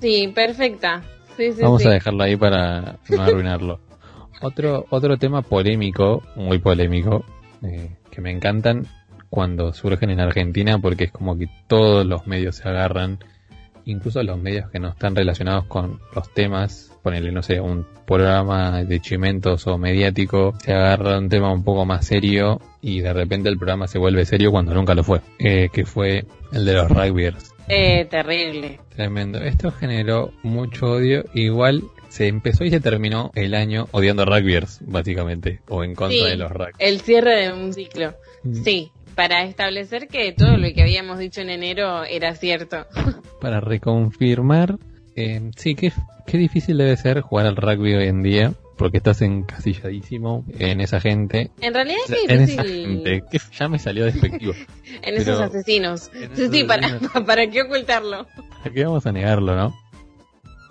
Sí, 0.00 0.28
perfecta. 0.34 1.02
Sí, 1.36 1.52
sí, 1.52 1.62
Vamos 1.62 1.82
sí. 1.82 1.88
a 1.88 1.92
dejarlo 1.92 2.22
ahí 2.22 2.36
para 2.36 2.98
no 3.08 3.22
arruinarlo. 3.22 3.80
otro, 4.40 4.86
otro 4.90 5.16
tema 5.16 5.42
polémico, 5.42 6.22
muy 6.36 6.58
polémico, 6.58 7.24
eh, 7.62 7.90
que 8.10 8.20
me 8.20 8.30
encantan 8.30 8.86
cuando 9.30 9.72
surgen 9.72 10.10
en 10.10 10.20
Argentina 10.20 10.78
porque 10.78 11.04
es 11.04 11.12
como 11.12 11.38
que 11.38 11.48
todos 11.66 12.04
los 12.04 12.26
medios 12.26 12.56
se 12.56 12.68
agarran, 12.68 13.18
incluso 13.84 14.22
los 14.22 14.38
medios 14.38 14.70
que 14.70 14.78
no 14.78 14.88
están 14.88 15.16
relacionados 15.16 15.64
con 15.64 16.00
los 16.14 16.32
temas, 16.34 16.91
ponele, 17.02 17.32
no 17.32 17.42
sé, 17.42 17.60
un 17.60 17.86
programa 18.06 18.84
de 18.84 19.00
chimentos 19.00 19.66
o 19.66 19.78
mediático, 19.78 20.54
se 20.64 20.72
agarra 20.72 21.18
un 21.18 21.28
tema 21.28 21.52
un 21.52 21.64
poco 21.64 21.84
más 21.84 22.06
serio 22.06 22.60
y 22.80 23.00
de 23.00 23.12
repente 23.12 23.48
el 23.48 23.56
programa 23.58 23.86
se 23.88 23.98
vuelve 23.98 24.24
serio 24.24 24.50
cuando 24.50 24.74
nunca 24.74 24.94
lo 24.94 25.02
fue, 25.04 25.20
eh, 25.38 25.68
que 25.72 25.84
fue 25.84 26.24
el 26.52 26.64
de 26.64 26.72
los 26.74 26.88
rugbyers. 26.88 27.52
Eh, 27.68 28.06
terrible. 28.10 28.80
Tremendo. 28.94 29.38
Esto 29.38 29.70
generó 29.70 30.32
mucho 30.42 30.86
odio. 30.92 31.24
Igual 31.32 31.84
se 32.08 32.26
empezó 32.28 32.64
y 32.64 32.70
se 32.70 32.80
terminó 32.80 33.30
el 33.34 33.54
año 33.54 33.88
odiando 33.92 34.22
a 34.22 34.26
rugbyers, 34.26 34.80
básicamente. 34.84 35.60
O 35.68 35.82
en 35.84 35.94
contra 35.94 36.18
Sí. 36.18 36.24
de 36.30 36.36
los 36.36 36.50
rugby. 36.50 36.72
El 36.78 37.00
cierre 37.00 37.40
de 37.46 37.52
un 37.52 37.72
ciclo. 37.72 38.14
Mm. 38.42 38.54
Sí, 38.64 38.90
para 39.14 39.44
establecer 39.44 40.08
que 40.08 40.32
todo 40.32 40.56
lo 40.56 40.68
que 40.74 40.82
habíamos 40.82 41.18
dicho 41.18 41.40
en 41.40 41.50
enero 41.50 42.04
era 42.04 42.34
cierto. 42.34 42.84
Para 43.40 43.60
reconfirmar, 43.60 44.76
eh, 45.16 45.50
sí, 45.56 45.74
qué, 45.74 45.92
qué 46.26 46.38
difícil 46.38 46.78
debe 46.78 46.96
ser 46.96 47.20
jugar 47.20 47.46
al 47.46 47.56
rugby 47.56 47.94
hoy 47.94 48.08
en 48.08 48.22
día. 48.22 48.52
porque 48.78 48.96
estás 48.96 49.22
encasilladísimo 49.22 50.44
en 50.58 50.80
esa 50.80 51.00
gente. 51.00 51.50
En 51.60 51.72
realidad 51.74 51.98
es 52.08 52.30
en 52.30 52.40
difícil. 52.46 52.58
esa 52.60 52.64
gente, 52.64 53.22
que 53.30 53.38
ya 53.56 53.68
me 53.68 53.78
salió 53.78 54.04
despectivo. 54.06 54.54
en 55.02 55.14
esos 55.14 55.38
asesinos. 55.40 56.10
en 56.14 56.34
Sí, 56.34 56.42
esos 56.42 56.54
sí, 56.56 56.64
para, 56.64 56.86
asesinos. 56.86 57.22
¿para 57.26 57.46
qué 57.48 57.62
ocultarlo? 57.62 58.26
¿A 58.64 58.70
qué 58.70 58.84
vamos 58.84 59.06
a 59.06 59.12
negarlo, 59.12 59.54
no? 59.54 59.74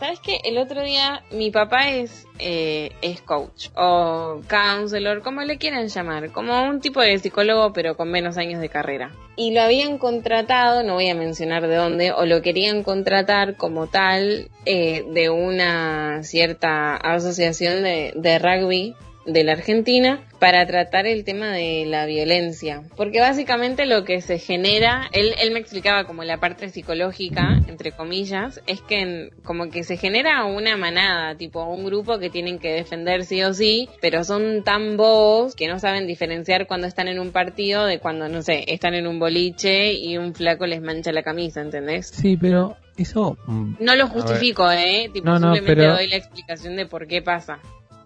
¿Sabes 0.01 0.19
qué? 0.19 0.39
El 0.45 0.57
otro 0.57 0.81
día 0.81 1.21
mi 1.29 1.51
papá 1.51 1.91
es, 1.91 2.25
eh, 2.39 2.89
es 3.03 3.21
coach 3.21 3.67
o 3.75 4.41
counselor, 4.49 5.21
como 5.21 5.41
le 5.41 5.59
quieran 5.59 5.89
llamar, 5.89 6.31
como 6.31 6.59
un 6.63 6.81
tipo 6.81 7.01
de 7.01 7.19
psicólogo 7.19 7.71
pero 7.71 7.95
con 7.95 8.09
menos 8.09 8.35
años 8.39 8.59
de 8.61 8.69
carrera. 8.69 9.11
Y 9.35 9.53
lo 9.53 9.61
habían 9.61 9.99
contratado, 9.99 10.81
no 10.81 10.95
voy 10.95 11.07
a 11.07 11.13
mencionar 11.13 11.67
de 11.67 11.75
dónde, 11.75 12.11
o 12.13 12.25
lo 12.25 12.41
querían 12.41 12.81
contratar 12.81 13.57
como 13.57 13.85
tal 13.85 14.49
eh, 14.65 15.05
de 15.13 15.29
una 15.29 16.23
cierta 16.23 16.95
asociación 16.95 17.83
de, 17.83 18.11
de 18.15 18.39
rugby 18.39 18.95
de 19.25 19.43
la 19.43 19.51
Argentina 19.53 20.19
para 20.39 20.65
tratar 20.65 21.05
el 21.05 21.23
tema 21.23 21.51
de 21.51 21.85
la 21.85 22.05
violencia. 22.07 22.81
Porque 22.97 23.19
básicamente 23.19 23.85
lo 23.85 24.03
que 24.03 24.21
se 24.21 24.39
genera, 24.39 25.07
él, 25.11 25.35
él 25.39 25.51
me 25.51 25.59
explicaba 25.59 26.05
como 26.05 26.23
la 26.23 26.37
parte 26.39 26.69
psicológica, 26.69 27.61
entre 27.67 27.91
comillas, 27.91 28.61
es 28.65 28.81
que 28.81 28.99
en- 29.01 29.29
como 29.43 29.69
que 29.69 29.83
se 29.83 29.97
genera 29.97 30.45
una 30.45 30.75
manada, 30.77 31.35
tipo 31.35 31.63
un 31.63 31.85
grupo 31.85 32.17
que 32.17 32.29
tienen 32.31 32.57
que 32.59 32.71
defender 32.71 33.23
sí 33.23 33.43
o 33.43 33.53
sí, 33.53 33.87
pero 34.01 34.23
son 34.23 34.63
tan 34.63 34.97
bobos 34.97 35.55
que 35.55 35.67
no 35.67 35.77
saben 35.79 36.07
diferenciar 36.07 36.65
cuando 36.65 36.87
están 36.87 37.07
en 37.07 37.19
un 37.19 37.31
partido 37.31 37.85
de 37.85 37.99
cuando, 37.99 38.27
no 38.27 38.41
sé, 38.41 38.63
están 38.67 38.95
en 38.95 39.05
un 39.05 39.19
boliche 39.19 39.93
y 39.93 40.17
un 40.17 40.33
flaco 40.33 40.65
les 40.65 40.81
mancha 40.81 41.11
la 41.11 41.21
camisa, 41.23 41.61
¿entendés? 41.61 42.07
Sí, 42.07 42.37
pero 42.37 42.75
eso... 42.97 43.37
mm, 43.45 43.75
No 43.79 43.95
lo 43.95 44.07
justifico, 44.07 44.71
¿eh? 44.71 45.09
Tipo, 45.13 45.25
No, 45.27 45.33
no, 45.39 45.53
simplemente 45.53 45.75
pero- 45.75 45.93
doy 45.93 46.07
la 46.07 46.15
explicación 46.17 46.75
de 46.75 46.87
por 46.87 47.05
qué 47.07 47.21
pasa. 47.21 47.59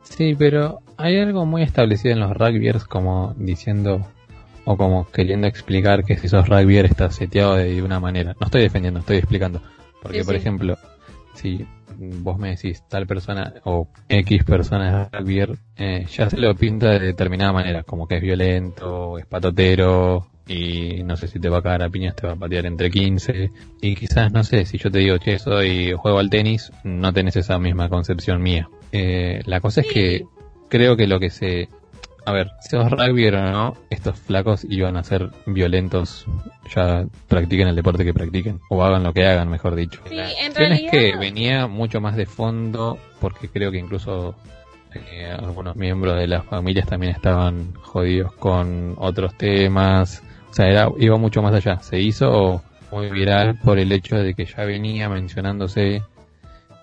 Sí, 0.06 0.36
pero 0.38 0.80
hay 0.98 1.20
algo 1.20 1.46
muy 1.46 1.62
establecido 1.62 2.14
en 2.14 2.22
los 2.22 2.32
rugbyers 2.36 2.86
como 2.86 3.34
diciendo 3.38 4.06
o 4.64 4.78
como 4.78 5.10
queriendo 5.12 5.46
explicar 5.48 6.04
que 6.04 6.18
si 6.18 6.28
sos 6.28 6.48
rugbyer 6.50 6.86
estás 6.86 7.16
seteado 7.16 7.56
de 7.56 7.82
una 7.84 8.00
manera. 8.00 8.36
No 8.40 8.46
estoy 8.48 8.62
defendiendo, 8.62 9.00
estoy 9.02 9.18
explicando. 9.18 9.62
Porque, 10.02 10.20
Sí, 10.22 10.26
por 10.26 10.34
sí. 10.36 10.40
ejemplo, 10.40 10.78
si 11.36 11.66
vos 11.98 12.38
me 12.40 12.50
decís 12.50 12.84
tal 12.90 13.06
persona 13.08 13.54
o 13.64 13.88
X 14.10 14.44
persona 14.44 15.04
es 15.04 15.12
rugbyer, 15.20 15.56
eh, 15.78 16.06
ya 16.12 16.30
se 16.30 16.38
lo 16.38 16.56
pinta 16.56 16.90
de 16.92 17.00
determinada 17.00 17.54
manera, 17.54 17.84
como 17.84 18.08
que 18.08 18.16
es 18.18 18.22
violento, 18.22 19.18
es 19.20 19.26
patotero 19.28 20.28
y 20.48 21.04
no 21.04 21.16
sé 21.16 21.28
si 21.28 21.40
te 21.40 21.50
va 21.50 21.60
a 21.60 21.62
cagar 21.62 21.84
a 21.84 21.90
piñas, 21.90 22.16
te 22.16 22.26
va 22.28 22.34
a 22.34 22.36
patear 22.36 22.66
entre 22.66 22.90
15 22.92 23.50
y 23.82 23.96
quizás, 23.96 24.32
no 24.32 24.44
sé, 24.44 24.66
si 24.66 24.78
yo 24.78 24.90
te 24.92 25.00
digo, 25.00 25.18
che, 25.20 25.38
soy 25.40 25.94
juego 25.94 26.20
al 26.20 26.30
tenis, 26.30 26.72
no 26.84 27.14
tenés 27.14 27.36
esa 27.36 27.58
misma 27.60 27.90
concepción 27.90 28.42
mía. 28.42 28.68
Eh, 28.98 29.42
la 29.46 29.60
cosa 29.60 29.82
es 29.82 29.88
que 29.88 30.26
creo 30.70 30.96
que 30.96 31.06
lo 31.08 31.20
que 31.20 31.30
se... 31.30 31.68
A 32.26 32.32
ver, 32.32 32.52
si 32.62 32.70
sos 32.70 32.90
rugby 32.90 33.28
o 33.28 33.32
no, 33.32 33.76
estos 33.90 34.18
flacos 34.18 34.66
iban 34.68 34.96
a 34.98 35.04
ser 35.04 35.30
violentos, 35.46 36.26
ya 36.74 37.06
practiquen 37.28 37.68
el 37.68 37.76
deporte 37.76 38.04
que 38.06 38.14
practiquen, 38.14 38.62
o 38.70 38.84
hagan 38.84 39.04
lo 39.04 39.14
que 39.14 39.28
hagan, 39.28 39.50
mejor 39.50 39.76
dicho. 39.76 40.02
Sí, 40.10 40.16
La 40.16 40.30
en 40.32 40.36
cuestión 40.54 40.72
es 40.72 40.82
que 40.90 40.98
realidad- 40.98 41.20
venía 41.20 41.68
mucho 41.68 42.00
más 42.02 42.16
de 42.16 42.26
fondo, 42.26 42.98
porque 43.20 43.50
creo 43.50 43.70
que 43.72 43.78
incluso 43.78 44.34
eh, 44.96 45.30
algunos 45.38 45.76
miembros 45.76 46.18
de 46.18 46.26
las 46.28 46.46
familias 46.46 46.88
también 46.88 47.12
estaban 47.14 47.74
jodidos 47.82 48.34
con 48.34 48.96
otros 48.98 49.38
temas, 49.38 50.24
o 50.50 50.54
sea, 50.54 50.68
era, 50.68 50.90
iba 50.98 51.18
mucho 51.18 51.42
más 51.44 51.54
allá. 51.54 51.80
Se 51.82 52.00
hizo 52.00 52.64
muy 52.92 53.10
viral 53.12 53.60
por 53.64 53.78
el 53.78 53.92
hecho 53.92 54.16
de 54.16 54.34
que 54.34 54.46
ya 54.46 54.64
venía 54.64 55.10
mencionándose 55.10 56.02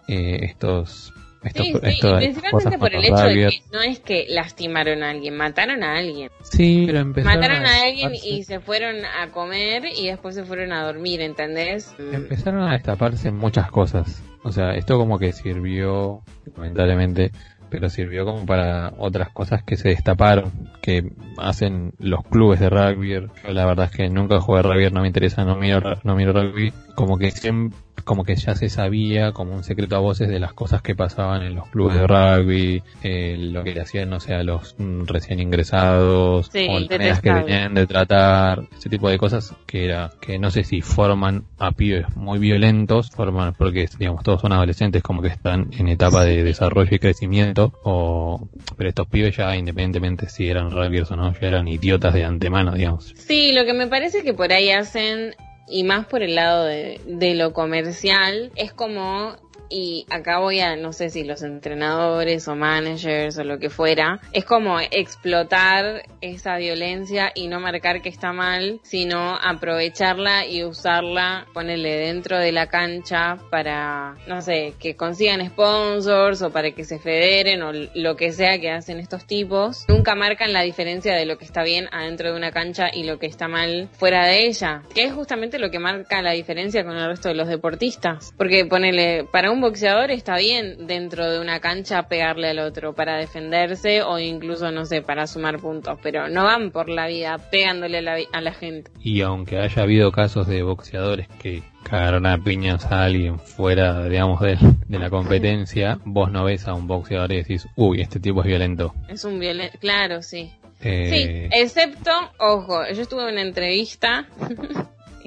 eh, 0.09 0.38
estos, 0.42 1.12
estos, 1.44 1.66
Sí, 1.66 1.72
sí, 1.72 1.80
principalmente 2.16 2.78
por 2.78 2.94
el 2.94 3.04
hecho 3.04 3.16
de 3.25 3.34
que 3.34 3.62
no 3.72 3.80
es 3.80 4.00
que 4.00 4.26
lastimaron 4.28 5.02
a 5.02 5.11
alguien, 5.11 5.37
mataron 5.37 5.82
a 5.82 5.96
alguien. 5.99 6.30
Sí, 6.42 6.84
pero 6.87 7.00
empezaron 7.00 7.40
Mataron 7.40 7.66
a 7.66 7.82
alguien 7.82 8.12
y 8.14 8.44
se 8.44 8.61
fueron 8.61 9.04
a 9.04 9.30
comer 9.30 9.84
y 9.96 10.06
después 10.06 10.34
se 10.34 10.44
fueron 10.44 10.72
a 10.72 10.84
dormir, 10.84 11.20
¿entendés? 11.20 11.94
Mm. 11.99 12.14
Empezaron 12.14 12.62
a 12.62 12.72
destaparse 12.72 13.30
muchas 13.30 13.70
cosas. 13.70 14.22
O 14.44 14.52
sea, 14.52 14.72
esto 14.75 14.99
como 14.99 15.18
que 15.18 15.32
sirvió, 15.32 16.22
lamentablemente, 16.56 17.30
pero 17.70 17.88
sirvió 17.88 18.25
como 18.25 18.44
para 18.44 18.92
otras 18.99 19.30
cosas 19.30 19.62
que 19.62 19.76
se 19.76 19.88
destaparon, 19.88 20.52
que 20.82 21.11
hacen 21.38 21.92
los 21.99 22.22
clubes 22.25 22.61
de 22.61 22.68
rugby. 22.68 23.11
Yo 23.12 23.52
la 23.52 23.64
verdad 23.64 23.87
es 23.90 23.96
que 23.96 24.08
nunca 24.08 24.40
jugué 24.40 24.62
rugby, 24.62 24.90
no 24.90 25.00
me 25.00 25.06
interesa, 25.06 25.44
no 25.44 25.56
miro, 25.56 25.80
no 26.04 26.14
miro 26.14 26.32
rugby. 26.32 26.72
Como 26.94 27.16
que 27.18 27.30
siem- 27.30 27.72
como 28.04 28.25
que 28.25 28.34
ya 28.37 28.54
se 28.54 28.68
sabía, 28.68 29.32
como 29.32 29.54
un 29.54 29.64
secreto 29.64 29.96
a 29.96 30.00
voces 30.00 30.28
de 30.28 30.40
las 30.40 30.52
cosas 30.52 30.82
que 30.82 30.94
pasaban 30.94 31.42
en 31.42 31.54
los 31.54 31.68
clubes 31.68 31.96
de 31.96 32.06
rugby, 32.06 32.82
eh, 33.02 33.37
lo 33.38 33.62
que 33.64 33.75
le 33.75 33.80
hacían, 33.80 34.11
no 34.11 34.20
sé, 34.20 34.34
a 34.34 34.42
los 34.42 34.75
mm, 34.78 35.04
recién 35.06 35.40
ingresados, 35.40 36.50
Sí, 36.52 36.66
o 36.68 36.80
las 36.80 36.90
maneras 36.90 37.20
que 37.20 37.32
tenían 37.32 37.75
de 37.75 37.87
tratar, 37.87 38.62
ese 38.76 38.88
tipo 38.88 39.08
de 39.08 39.18
cosas 39.18 39.54
que 39.66 39.84
era, 39.84 40.11
que 40.20 40.38
no 40.38 40.50
sé 40.50 40.64
si 40.64 40.80
forman 40.80 41.44
a 41.58 41.72
pibes 41.72 42.16
muy 42.16 42.38
violentos, 42.38 43.11
forman 43.11 43.54
porque 43.54 43.88
digamos 43.99 44.22
todos 44.25 44.40
son 44.40 44.52
adolescentes 44.52 45.02
como 45.02 45.22
que 45.22 45.28
están 45.28 45.70
en 45.78 45.88
etapa 45.88 46.25
de 46.25 46.42
desarrollo 46.42 46.94
y 46.94 46.99
crecimiento, 46.99 47.72
o 47.84 48.49
pero 48.76 48.88
estos 48.88 49.06
pibes 49.08 49.37
ya 49.37 49.56
independientemente 49.56 50.28
si 50.28 50.49
eran 50.49 50.70
rugbyers 50.70 51.11
o 51.11 51.16
no, 51.16 51.32
ya 51.32 51.49
eran 51.49 51.68
idiotas 51.68 52.14
de 52.14 52.25
antemano, 52.25 52.72
digamos. 52.72 53.12
Sí, 53.16 53.52
lo 53.52 53.64
que 53.64 53.72
me 53.72 53.87
parece 53.87 54.22
que 54.22 54.34
por 54.34 54.52
ahí 54.52 54.70
hacen, 54.70 55.34
y 55.69 55.85
más 55.85 56.07
por 56.07 56.23
el 56.23 56.35
lado 56.35 56.64
de, 56.64 57.00
de 57.07 57.35
lo 57.35 57.52
comercial, 57.52 58.52
es 58.57 58.73
como, 58.73 59.37
y 59.73 60.07
acá 60.11 60.38
voy 60.38 60.61
a, 60.61 60.76
no 60.76 60.93
sé 60.93 61.09
si 61.09 61.25
los 61.25 61.43
entrenadores 61.43 62.47
o 62.47 62.55
managers 62.55 63.38
o 63.38 63.45
lo 63.45 63.59
que 63.59 63.71
fuera, 63.71 64.21
es 64.33 64.45
como 64.45 64.79
explotar 64.79 66.02
esa 66.21 66.59
violencia 66.59 67.33
y 67.35 67.49
no 67.49 67.59
marcar 67.59 68.02
que 68.02 68.11
está 68.11 68.33
mal, 68.33 68.81
sino 68.83 69.37
aprovecharla 69.37 70.47
y 70.47 70.62
usarla, 70.62 71.47
ponerle 71.55 71.97
dentro 71.97 72.38
de 72.38 72.52
la 72.52 72.67
cancha 72.67 73.38
para, 73.50 74.17
no 74.26 74.43
sé, 74.43 74.75
que 74.79 74.95
consigan 74.95 75.45
sponsors 75.49 76.43
o 76.43 76.50
para 76.50 76.73
que 76.73 76.85
se 76.85 76.99
federen 76.99 77.62
o 77.62 77.73
lo 77.73 78.17
que 78.17 78.33
sea 78.33 78.61
que 78.61 78.71
hacen 78.71 78.99
estos 78.99 79.26
tipos. 79.26 79.87
Nunca 79.88 80.14
marcan 80.14 80.52
la 80.52 80.62
diferencia 80.62 81.14
de 81.14 81.25
lo 81.25 81.38
que 81.38 81.47
está 81.47 81.62
bien 81.62 81.88
adentro 81.93 82.31
de 82.31 82.37
una 82.37 82.52
cancha 82.52 82.91
y 82.93 83.05
lo 83.05 83.19
que 83.19 83.26
está 83.26 83.49
mal 83.49 83.88
fuera 83.93 84.26
de 84.26 84.47
ella, 84.47 84.83
que 84.95 85.05
es 85.05 85.14
justamente 85.14 85.59
lo 85.59 85.71
que 85.71 85.79
marca 85.79 86.21
la 86.21 86.33
diferencia 86.33 86.85
con 86.85 86.97
el 86.97 87.09
resto 87.09 87.29
de 87.31 87.35
los 87.35 87.49
deportistas. 87.49 88.35
Porque 88.37 88.67
ponele, 88.67 89.25
para 89.33 89.50
un 89.50 89.62
boxeador 89.62 90.11
está 90.11 90.37
bien 90.37 90.87
dentro 90.87 91.31
de 91.31 91.40
una 91.40 91.61
cancha 91.61 92.02
pegarle 92.09 92.50
al 92.50 92.59
otro 92.59 92.95
para 92.95 93.16
defenderse 93.16 94.02
o 94.02 94.19
incluso, 94.19 94.71
no 94.71 94.85
sé, 94.85 95.00
para 95.00 95.26
sumar 95.26 95.59
puntos, 95.59 95.99
pero 96.02 96.28
no 96.28 96.45
van 96.45 96.71
por 96.71 96.88
la 96.90 97.07
vida 97.07 97.38
pegándole 97.50 97.99
a 97.99 98.02
la, 98.02 98.19
a 98.33 98.40
la 98.42 98.52
gente. 98.52 98.90
Y 99.00 99.23
aunque 99.23 99.59
haya 99.59 99.83
habido 99.83 100.12
casos 100.12 100.47
de 100.47 100.62
boxeadores 100.62 101.28
que 101.40 101.62
cagaron 101.83 102.26
a 102.26 102.37
piñas 102.38 102.85
a 102.87 103.04
alguien 103.04 103.38
fuera, 103.38 104.07
digamos, 104.09 104.40
de, 104.40 104.59
de 104.87 104.99
la 104.99 105.11
competencia, 105.11 105.99
vos 106.04 106.31
no 106.31 106.45
ves 106.45 106.69
a 106.69 106.75
un 106.75 106.87
boxeador 106.87 107.33
y 107.33 107.37
decís, 107.37 107.66
uy, 107.76 108.00
este 108.00 108.21
tipo 108.21 108.40
es 108.40 108.47
violento. 108.47 108.95
Es 109.09 109.25
un 109.25 109.38
violento, 109.38 109.78
claro, 109.81 110.23
sí. 110.23 110.52
Eh, 110.85 111.49
Sí, 111.50 111.61
excepto, 111.61 112.11
ojo, 112.38 112.83
yo 112.92 113.02
estuve 113.02 113.23
en 113.23 113.35
una 113.35 113.42
entrevista 113.42 114.26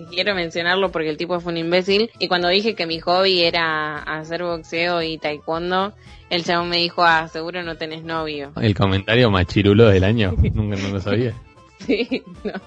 quiero 0.10 0.36
mencionarlo 0.36 0.92
porque 0.92 1.10
el 1.10 1.18
tipo 1.18 1.40
fue 1.40 1.52
un 1.52 1.58
imbécil 1.58 2.12
y 2.20 2.28
cuando 2.28 2.48
dije 2.50 2.76
que 2.76 2.86
mi 2.86 3.00
hobby 3.00 3.44
era 3.44 3.98
hacer 3.98 4.44
boxeo 4.44 5.02
y 5.02 5.18
taekwondo, 5.18 5.94
el 6.30 6.44
chabón 6.44 6.70
me 6.70 6.78
dijo, 6.78 7.04
ah, 7.04 7.28
seguro 7.28 7.64
no 7.64 7.78
tenés 7.78 8.04
novio. 8.04 8.52
El 8.62 8.76
comentario 8.76 9.30
machirulo 9.30 9.88
del 9.88 10.04
año, 10.04 10.34
nunca 10.54 10.78
no 10.78 10.90
lo 10.90 11.00
sabía. 11.00 11.34
Sí, 11.80 12.24
no. 12.44 12.54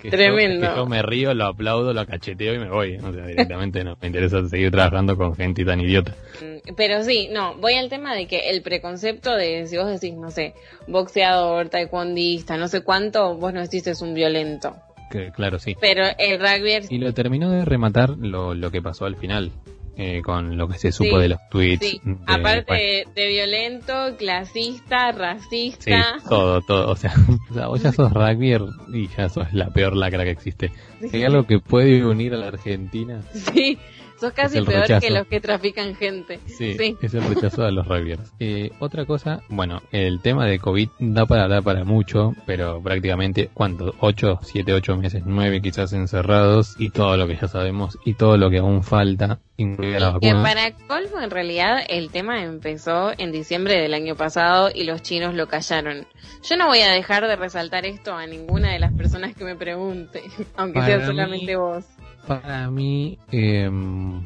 Que 0.00 0.10
Tremendo. 0.10 0.66
Yo, 0.66 0.72
que 0.72 0.76
yo 0.78 0.86
me 0.86 1.02
río, 1.02 1.34
lo 1.34 1.46
aplaudo, 1.46 1.92
lo 1.92 2.06
cacheteo 2.06 2.54
y 2.54 2.58
me 2.58 2.70
voy. 2.70 2.96
O 2.96 3.12
sea, 3.12 3.26
directamente 3.26 3.84
no 3.84 3.96
me 4.00 4.06
interesa 4.06 4.46
seguir 4.48 4.70
trabajando 4.70 5.16
con 5.16 5.34
gente 5.34 5.64
tan 5.64 5.80
idiota. 5.80 6.14
Mm, 6.40 6.74
Pero 6.76 7.02
sí, 7.02 7.28
no, 7.30 7.56
voy 7.56 7.74
al 7.74 7.88
tema 7.88 8.14
de 8.14 8.26
que 8.26 8.50
el 8.50 8.62
preconcepto 8.62 9.34
de 9.34 9.66
si 9.66 9.76
vos 9.76 9.88
decís, 9.88 10.14
no 10.14 10.30
sé, 10.30 10.54
boxeador, 10.86 11.68
taekwondista, 11.68 12.56
no 12.56 12.68
sé 12.68 12.82
cuánto, 12.82 13.34
vos 13.36 13.52
no 13.52 13.60
decís 13.60 13.86
es 13.86 14.00
un 14.00 14.14
violento. 14.14 14.76
Que, 15.12 15.30
claro, 15.30 15.58
sí. 15.58 15.76
Pero 15.80 16.04
el 16.18 16.40
rugby 16.40 16.86
Y 16.88 16.98
lo 16.98 17.12
terminó 17.12 17.50
de 17.50 17.64
rematar 17.66 18.10
lo, 18.18 18.54
lo 18.54 18.70
que 18.70 18.80
pasó 18.80 19.04
al 19.04 19.16
final, 19.16 19.52
eh, 19.98 20.22
con 20.22 20.56
lo 20.56 20.68
que 20.68 20.78
se 20.78 20.90
supo 20.90 21.16
Sí, 21.16 21.22
de 21.22 21.28
los 21.28 21.38
tweets. 21.50 21.86
Sí, 21.86 22.00
de- 22.02 22.16
aparte 22.26 22.64
bueno, 23.04 23.12
de, 23.14 23.28
violento, 23.28 24.16
clasista, 24.16 25.12
Sí, 25.12 25.18
racista. 25.18 26.16
todo, 26.28 26.62
todo. 26.62 26.90
O 26.90 26.96
sea, 26.96 27.12
o 27.50 27.54
sea, 27.54 27.66
vos 27.68 27.82
ya 27.82 27.92
sos 27.92 28.10
rugbyer 28.12 28.62
y 28.92 29.08
ya 29.08 29.28
sos 29.28 29.52
la 29.52 29.68
peor 29.70 29.94
lacra 29.96 30.24
que 30.24 30.30
existe. 30.30 30.72
Hay 31.12 31.24
algo 31.24 31.46
que 31.46 31.58
puede 31.58 32.04
unir 32.06 32.32
a 32.34 32.38
la 32.38 32.48
Argentina, 32.48 33.20
Sí, 33.34 33.78
Sos 34.22 34.34
casi 34.34 34.62
peor 34.62 34.86
que 35.00 35.10
los 35.10 35.26
que 35.26 35.40
trafican 35.40 35.96
gente. 35.96 36.38
Sí, 36.46 36.76
es 37.02 37.12
el 37.12 37.24
rechazo 37.24 37.64
de 37.64 37.72
los 37.72 37.88
rugbyers. 37.88 38.32
Eh, 38.44 38.70
otra 38.80 39.04
cosa, 39.04 39.40
bueno, 39.48 39.82
el 39.92 40.20
tema 40.20 40.46
de 40.46 40.58
COVID 40.58 40.88
da 40.98 41.26
para 41.26 41.44
hablar 41.44 41.62
para 41.62 41.84
mucho, 41.84 42.34
pero 42.44 42.82
prácticamente, 42.82 43.50
¿cuánto? 43.54 43.94
¿8, 43.94 44.40
7, 44.42 44.72
8 44.72 44.96
meses, 44.96 45.22
9 45.24 45.62
quizás 45.62 45.92
encerrados 45.92 46.74
y 46.78 46.90
todo 46.90 47.16
lo 47.16 47.26
que 47.28 47.36
ya 47.36 47.46
sabemos 47.46 47.98
y 48.04 48.14
todo 48.14 48.36
lo 48.36 48.50
que 48.50 48.58
aún 48.58 48.82
falta, 48.82 49.38
incluida 49.56 50.00
la 50.00 50.10
vacuna. 50.10 50.20
Que 50.20 50.42
para 50.42 50.72
colmo, 50.88 51.20
en 51.20 51.30
realidad, 51.30 51.82
el 51.88 52.10
tema 52.10 52.42
empezó 52.42 53.12
en 53.16 53.30
diciembre 53.30 53.80
del 53.80 53.94
año 53.94 54.16
pasado 54.16 54.70
y 54.74 54.84
los 54.84 55.02
chinos 55.02 55.34
lo 55.34 55.46
callaron. 55.46 56.06
Yo 56.42 56.56
no 56.56 56.66
voy 56.66 56.80
a 56.80 56.90
dejar 56.90 57.26
de 57.28 57.36
resaltar 57.36 57.86
esto 57.86 58.14
a 58.14 58.26
ninguna 58.26 58.72
de 58.72 58.80
las 58.80 58.92
personas 58.92 59.34
que 59.34 59.44
me 59.44 59.54
pregunte, 59.54 60.22
aunque 60.56 60.82
sea 60.82 61.06
solamente 61.06 61.54
vos. 61.56 61.84
Para 62.26 62.70
mí, 62.70 63.18
em, 63.30 64.22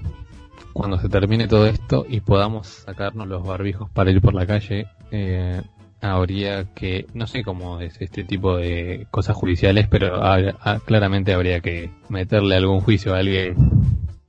cuando 0.73 0.99
se 0.99 1.09
termine 1.09 1.49
todo 1.49 1.67
esto 1.67 2.05
y 2.09 2.21
podamos 2.21 2.67
sacarnos 2.67 3.27
los 3.27 3.45
barbijos 3.45 3.91
para 3.91 4.11
ir 4.11 4.21
por 4.21 4.35
la 4.35 4.47
calle, 4.47 4.87
eh, 5.11 5.63
habría 6.01 6.67
que, 6.75 7.07
no 7.15 7.27
sé 7.27 7.43
cómo 7.43 7.81
es 7.81 8.01
este 8.01 8.25
tipo 8.25 8.57
de 8.57 9.07
cosas 9.11 9.37
judiciales, 9.37 9.89
pero 9.89 10.21
claramente 10.85 11.33
habría 11.33 11.61
que 11.61 11.91
meterle 12.09 12.57
algún 12.57 12.81
juicio 12.81 13.15
a 13.15 13.19
alguien. 13.19 13.57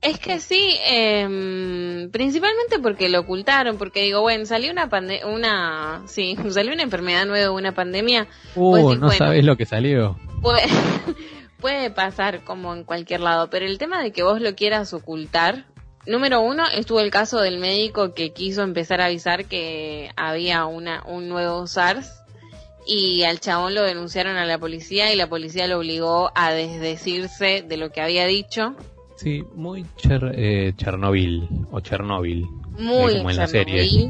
Es 0.00 0.20
que 0.20 0.38
sí, 0.38 0.76
eh, 0.88 2.08
principalmente 2.12 2.78
porque 2.80 3.08
lo 3.08 3.20
ocultaron, 3.20 3.78
porque 3.78 4.02
digo, 4.02 4.20
bueno, 4.20 4.46
salió 4.46 4.70
una 4.70 4.88
pandemia, 4.88 5.26
una, 5.26 6.02
sí, 6.06 6.36
salió 6.50 6.72
una 6.72 6.84
enfermedad 6.84 7.26
nueva, 7.26 7.50
una 7.50 7.72
pandemia. 7.72 8.28
Uh, 8.54 8.94
no 8.94 9.10
sabes 9.10 9.44
lo 9.44 9.56
que 9.56 9.66
salió. 9.66 10.16
Pues, 10.40 10.62
puede 11.60 11.90
pasar 11.90 12.44
como 12.44 12.74
en 12.74 12.84
cualquier 12.84 13.20
lado, 13.20 13.50
pero 13.50 13.66
el 13.66 13.78
tema 13.78 14.02
de 14.02 14.12
que 14.12 14.22
vos 14.22 14.40
lo 14.40 14.54
quieras 14.54 14.92
ocultar, 14.94 15.66
número 16.06 16.40
uno, 16.40 16.64
estuvo 16.74 17.00
el 17.00 17.10
caso 17.10 17.40
del 17.40 17.58
médico 17.58 18.14
que 18.14 18.32
quiso 18.32 18.62
empezar 18.62 19.00
a 19.00 19.06
avisar 19.06 19.44
que 19.44 20.10
había 20.16 20.66
una, 20.66 21.02
un 21.06 21.28
nuevo 21.28 21.66
SARS 21.66 22.18
y 22.86 23.22
al 23.24 23.38
chabón 23.40 23.74
lo 23.74 23.82
denunciaron 23.82 24.36
a 24.36 24.46
la 24.46 24.58
policía 24.58 25.12
y 25.12 25.16
la 25.16 25.28
policía 25.28 25.66
lo 25.66 25.78
obligó 25.78 26.30
a 26.34 26.52
desdecirse 26.52 27.62
de 27.66 27.76
lo 27.76 27.90
que 27.90 28.00
había 28.00 28.26
dicho. 28.26 28.74
Sí, 29.16 29.42
muy 29.54 29.84
eh, 30.08 30.72
Chernobyl 30.76 31.48
o 31.70 31.80
Chernobyl. 31.80 32.46
Muy 32.78 33.16
como 33.16 33.30
en 33.30 33.36
la 33.36 33.48
serie. 33.48 34.08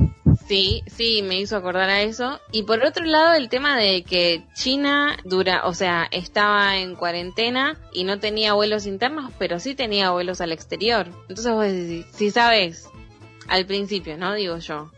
Sí, 0.49 0.83
sí, 0.87 1.21
me 1.23 1.39
hizo 1.39 1.59
acordar 1.59 1.91
a 1.91 2.01
eso. 2.01 2.41
Y 2.53 2.63
por 2.63 2.83
otro 2.83 3.05
lado, 3.05 3.35
el 3.35 3.51
tema 3.51 3.77
de 3.77 4.03
que 4.03 4.45
China 4.55 5.19
dura, 5.25 5.67
o 5.67 5.75
sea, 5.75 6.09
estaba 6.11 6.79
en 6.79 6.97
cuarentena 6.97 7.79
y 7.93 8.05
no 8.05 8.19
tenía 8.19 8.55
vuelos 8.55 8.87
internos, 8.87 9.31
pero 9.39 9.61
sí 9.61 9.75
tenía 9.75 10.11
vuelos 10.11 10.41
al 10.41 10.53
exterior. 10.53 11.07
Entonces 11.29 11.53
vos 11.53 11.65
decís, 11.65 12.07
si 12.13 12.31
sabes, 12.31 12.89
al 13.47 13.67
principio, 13.67 14.17
¿no? 14.17 14.33
Digo 14.33 14.57
yo, 14.57 14.91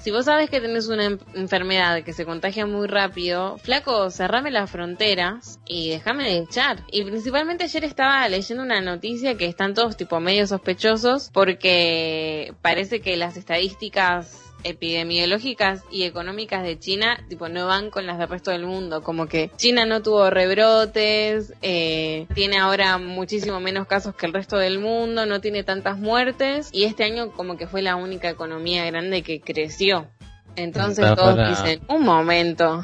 si 0.00 0.10
vos 0.10 0.24
sabes 0.24 0.50
que 0.50 0.60
tenés 0.60 0.88
una 0.88 1.04
enfermedad 1.34 2.02
que 2.02 2.12
se 2.12 2.24
contagia 2.24 2.66
muy 2.66 2.88
rápido, 2.88 3.58
flaco, 3.58 4.10
cerrame 4.10 4.50
las 4.50 4.70
fronteras 4.70 5.60
y 5.66 5.90
déjame 5.90 6.24
de 6.24 6.38
echar. 6.38 6.82
Y 6.90 7.04
principalmente 7.04 7.64
ayer 7.64 7.84
estaba 7.84 8.28
leyendo 8.28 8.64
una 8.64 8.80
noticia 8.80 9.36
que 9.36 9.46
están 9.46 9.74
todos 9.74 9.96
tipo 9.96 10.18
medio 10.18 10.48
sospechosos 10.48 11.30
porque 11.32 12.54
parece 12.60 13.00
que 13.00 13.16
las 13.16 13.36
estadísticas 13.36 14.49
epidemiológicas 14.64 15.82
y 15.90 16.04
económicas 16.04 16.62
de 16.62 16.78
China 16.78 17.18
tipo 17.28 17.48
no 17.48 17.66
van 17.66 17.90
con 17.90 18.06
las 18.06 18.18
del 18.18 18.28
resto 18.28 18.50
del 18.50 18.66
mundo 18.66 19.02
como 19.02 19.26
que 19.26 19.50
China 19.56 19.86
no 19.86 20.02
tuvo 20.02 20.30
rebrotes 20.30 21.54
eh, 21.62 22.26
tiene 22.34 22.58
ahora 22.58 22.98
muchísimo 22.98 23.60
menos 23.60 23.86
casos 23.86 24.14
que 24.14 24.26
el 24.26 24.32
resto 24.32 24.56
del 24.56 24.78
mundo 24.78 25.26
no 25.26 25.40
tiene 25.40 25.64
tantas 25.64 25.98
muertes 25.98 26.70
y 26.72 26.84
este 26.84 27.04
año 27.04 27.30
como 27.32 27.56
que 27.56 27.66
fue 27.66 27.82
la 27.82 27.96
única 27.96 28.28
economía 28.28 28.84
grande 28.86 29.22
que 29.22 29.40
creció. 29.40 30.08
Entonces 30.56 31.06
todos 31.14 31.48
dicen 31.48 31.80
un 31.88 32.04
momento 32.04 32.82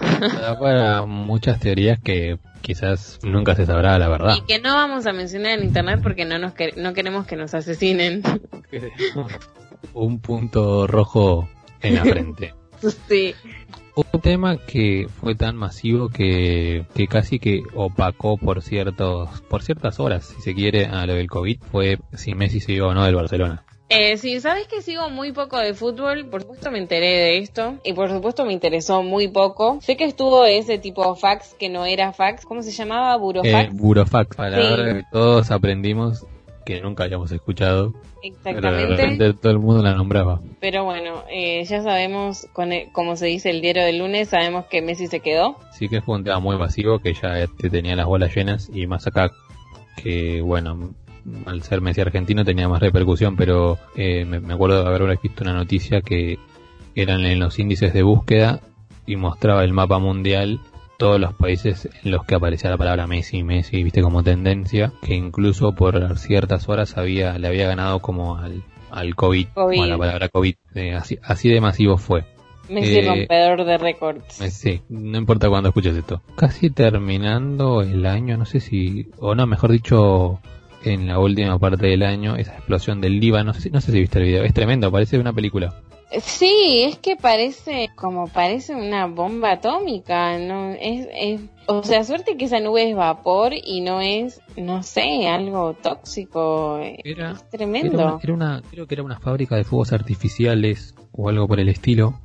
para 0.60 1.04
muchas 1.04 1.58
teorías 1.58 1.98
que 1.98 2.38
quizás 2.62 3.18
nunca 3.22 3.54
se 3.54 3.66
sabrá 3.66 3.98
la 3.98 4.08
verdad. 4.08 4.36
Y 4.36 4.42
que 4.42 4.60
no 4.60 4.74
vamos 4.74 5.06
a 5.06 5.12
mencionar 5.12 5.58
en 5.58 5.64
internet 5.64 6.00
porque 6.02 6.24
no 6.24 6.38
nos 6.38 6.52
no 6.76 6.92
queremos 6.94 7.26
que 7.26 7.36
nos 7.36 7.54
asesinen. 7.54 8.22
Un 9.92 10.20
punto 10.20 10.86
rojo 10.86 11.48
en 11.86 11.94
la 11.94 12.04
frente. 12.04 12.54
sí. 13.08 13.34
Un 13.94 14.20
tema 14.20 14.58
que 14.58 15.08
fue 15.20 15.34
tan 15.34 15.56
masivo 15.56 16.10
que, 16.10 16.84
que 16.94 17.06
casi 17.06 17.38
que 17.38 17.62
opacó 17.74 18.36
por 18.36 18.60
ciertos 18.62 19.40
por 19.48 19.62
ciertas 19.62 19.98
horas, 19.98 20.26
si 20.26 20.42
se 20.42 20.54
quiere, 20.54 20.84
a 20.84 21.06
lo 21.06 21.14
del 21.14 21.28
COVID 21.28 21.60
fue 21.72 21.98
si 22.14 22.34
Messi 22.34 22.60
se 22.60 22.72
iba 22.72 22.88
o 22.88 22.94
no 22.94 23.04
del 23.04 23.14
Barcelona. 23.14 23.64
Eh, 23.88 24.16
sí, 24.16 24.40
sabes 24.40 24.66
que 24.66 24.82
sigo 24.82 25.08
muy 25.10 25.32
poco 25.32 25.58
de 25.58 25.72
fútbol, 25.72 26.26
por 26.26 26.42
supuesto 26.42 26.72
me 26.72 26.78
enteré 26.78 27.06
de 27.06 27.38
esto 27.38 27.76
y 27.84 27.92
por 27.92 28.10
supuesto 28.10 28.44
me 28.44 28.52
interesó 28.52 29.02
muy 29.02 29.28
poco. 29.28 29.78
Sé 29.80 29.96
que 29.96 30.04
estuvo 30.04 30.44
ese 30.44 30.78
tipo 30.78 31.14
de 31.14 31.18
fax 31.18 31.54
que 31.54 31.68
no 31.68 31.86
era 31.86 32.12
fax, 32.12 32.44
¿cómo 32.44 32.62
se 32.62 32.72
llamaba? 32.72 33.16
Burofax. 33.16 33.68
Eh, 33.68 33.70
burofax, 33.72 34.36
palabra 34.36 34.94
que 34.94 35.04
todos 35.12 35.50
aprendimos 35.52 36.26
que 36.64 36.80
nunca 36.80 37.04
habíamos 37.04 37.30
escuchado. 37.30 37.94
Exactamente. 38.28 39.14
Pero 39.18 39.34
todo 39.34 39.52
el 39.52 39.58
mundo 39.58 39.82
la 39.82 39.94
nombraba. 39.94 40.40
Pero 40.60 40.84
bueno, 40.84 41.24
eh, 41.30 41.64
ya 41.64 41.82
sabemos, 41.82 42.46
con 42.52 42.70
como 42.92 43.16
se 43.16 43.26
dice 43.26 43.50
el 43.50 43.60
diario 43.60 43.84
del 43.84 43.98
lunes, 43.98 44.28
sabemos 44.28 44.66
que 44.66 44.82
Messi 44.82 45.06
se 45.06 45.20
quedó. 45.20 45.56
Sí 45.72 45.88
que 45.88 46.00
fue 46.00 46.16
un 46.16 46.24
tema 46.24 46.38
muy 46.40 46.56
masivo, 46.56 46.98
que 46.98 47.14
ya 47.14 47.46
tenía 47.70 47.96
las 47.96 48.06
bolas 48.06 48.34
llenas 48.34 48.70
y 48.72 48.86
más 48.86 49.06
acá 49.06 49.30
que, 50.02 50.40
bueno, 50.40 50.90
al 51.46 51.62
ser 51.62 51.80
Messi 51.80 52.00
argentino 52.00 52.44
tenía 52.44 52.68
más 52.68 52.80
repercusión, 52.80 53.36
pero 53.36 53.78
eh, 53.96 54.24
me, 54.24 54.40
me, 54.40 54.54
acuerdo 54.54 54.82
de 54.82 54.88
haber 54.88 55.18
visto 55.22 55.42
una 55.42 55.54
noticia 55.54 56.00
que 56.00 56.38
eran 56.94 57.24
en 57.24 57.38
los 57.38 57.58
índices 57.58 57.92
de 57.92 58.02
búsqueda 58.02 58.60
y 59.06 59.16
mostraba 59.16 59.64
el 59.64 59.72
mapa 59.72 59.98
mundial 59.98 60.60
todos 60.96 61.20
los 61.20 61.34
países 61.34 61.88
en 62.02 62.10
los 62.10 62.24
que 62.24 62.34
aparecía 62.34 62.70
la 62.70 62.76
palabra 62.76 63.06
Messi, 63.06 63.42
Messi, 63.42 63.82
viste 63.82 64.02
como 64.02 64.22
tendencia, 64.22 64.92
que 65.02 65.14
incluso 65.14 65.72
por 65.72 66.18
ciertas 66.18 66.68
horas 66.68 66.96
había, 66.96 67.38
le 67.38 67.48
había 67.48 67.68
ganado 67.68 68.00
como 68.00 68.36
al, 68.36 68.62
al 68.90 69.14
COVID, 69.14 69.48
COVID. 69.54 69.82
a 69.82 69.86
la 69.86 69.98
palabra 69.98 70.28
COVID, 70.28 70.54
eh, 70.74 70.94
así, 70.94 71.18
así 71.22 71.48
de 71.48 71.60
masivo 71.60 71.98
fue. 71.98 72.24
Messi 72.68 72.98
eh, 72.98 73.06
rompedor 73.06 73.64
de 73.64 73.78
récords. 73.78 74.34
Sí, 74.50 74.82
no 74.88 75.18
importa 75.18 75.48
cuándo 75.48 75.68
escuches 75.68 75.96
esto. 75.96 76.22
Casi 76.36 76.70
terminando 76.70 77.82
el 77.82 78.06
año, 78.06 78.36
no 78.36 78.44
sé 78.44 78.60
si, 78.60 79.08
o 79.18 79.34
no, 79.34 79.46
mejor 79.46 79.70
dicho, 79.70 80.40
en 80.84 81.06
la 81.06 81.18
última 81.18 81.58
parte 81.58 81.86
del 81.86 82.02
año, 82.02 82.36
esa 82.36 82.54
explosión 82.54 83.00
del 83.00 83.20
Líbano, 83.20 83.52
no 83.52 83.54
sé, 83.54 83.70
no 83.70 83.80
sé 83.80 83.92
si 83.92 84.00
viste 84.00 84.18
el 84.18 84.24
video, 84.24 84.44
es 84.44 84.54
tremendo, 84.54 84.90
parece 84.90 85.18
una 85.18 85.32
película. 85.32 85.74
Sí, 86.10 86.82
es 86.84 86.98
que 86.98 87.16
parece 87.16 87.90
como 87.96 88.28
parece 88.28 88.74
una 88.74 89.06
bomba 89.06 89.52
atómica, 89.52 90.38
no 90.38 90.70
es, 90.70 91.08
es 91.12 91.40
o 91.66 91.82
sea, 91.82 92.04
suerte 92.04 92.36
que 92.36 92.44
esa 92.44 92.60
nube 92.60 92.88
es 92.88 92.96
vapor 92.96 93.52
y 93.52 93.80
no 93.80 94.00
es, 94.00 94.40
no 94.56 94.84
sé, 94.84 95.26
algo 95.26 95.74
tóxico. 95.74 96.78
Era, 97.04 97.32
es 97.32 97.50
tremendo. 97.50 98.20
Era 98.22 98.34
una, 98.34 98.62
creo 98.70 98.86
que 98.86 98.94
era 98.94 99.02
una 99.02 99.18
fábrica 99.18 99.56
de 99.56 99.64
fuegos 99.64 99.92
artificiales 99.92 100.94
o 101.12 101.28
algo 101.28 101.48
por 101.48 101.58
el 101.58 101.68
estilo. 101.68 102.20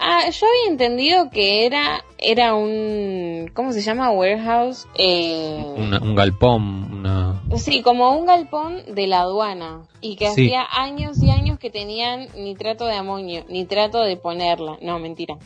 Ah, 0.00 0.28
yo 0.30 0.46
había 0.46 0.72
entendido 0.72 1.30
que 1.30 1.66
era 1.66 2.04
era 2.18 2.54
un 2.54 3.50
¿cómo 3.54 3.72
se 3.72 3.80
llama? 3.80 4.10
warehouse, 4.10 4.86
eh... 4.96 5.62
un 5.76 6.14
galpón, 6.14 6.92
una 6.92 7.37
Sí, 7.56 7.82
como 7.82 8.16
un 8.16 8.26
galpón 8.26 8.82
de 8.94 9.06
la 9.06 9.20
aduana 9.20 9.82
y 10.00 10.16
que 10.16 10.28
hacía 10.28 10.66
años 10.70 11.22
y 11.22 11.30
años 11.30 11.58
que 11.58 11.70
tenían 11.70 12.28
nitrato 12.36 12.84
de 12.86 12.94
amonio, 12.94 13.44
nitrato 13.48 14.00
de 14.00 14.16
ponerla, 14.16 14.78
no, 14.82 14.98
mentira. 14.98 15.38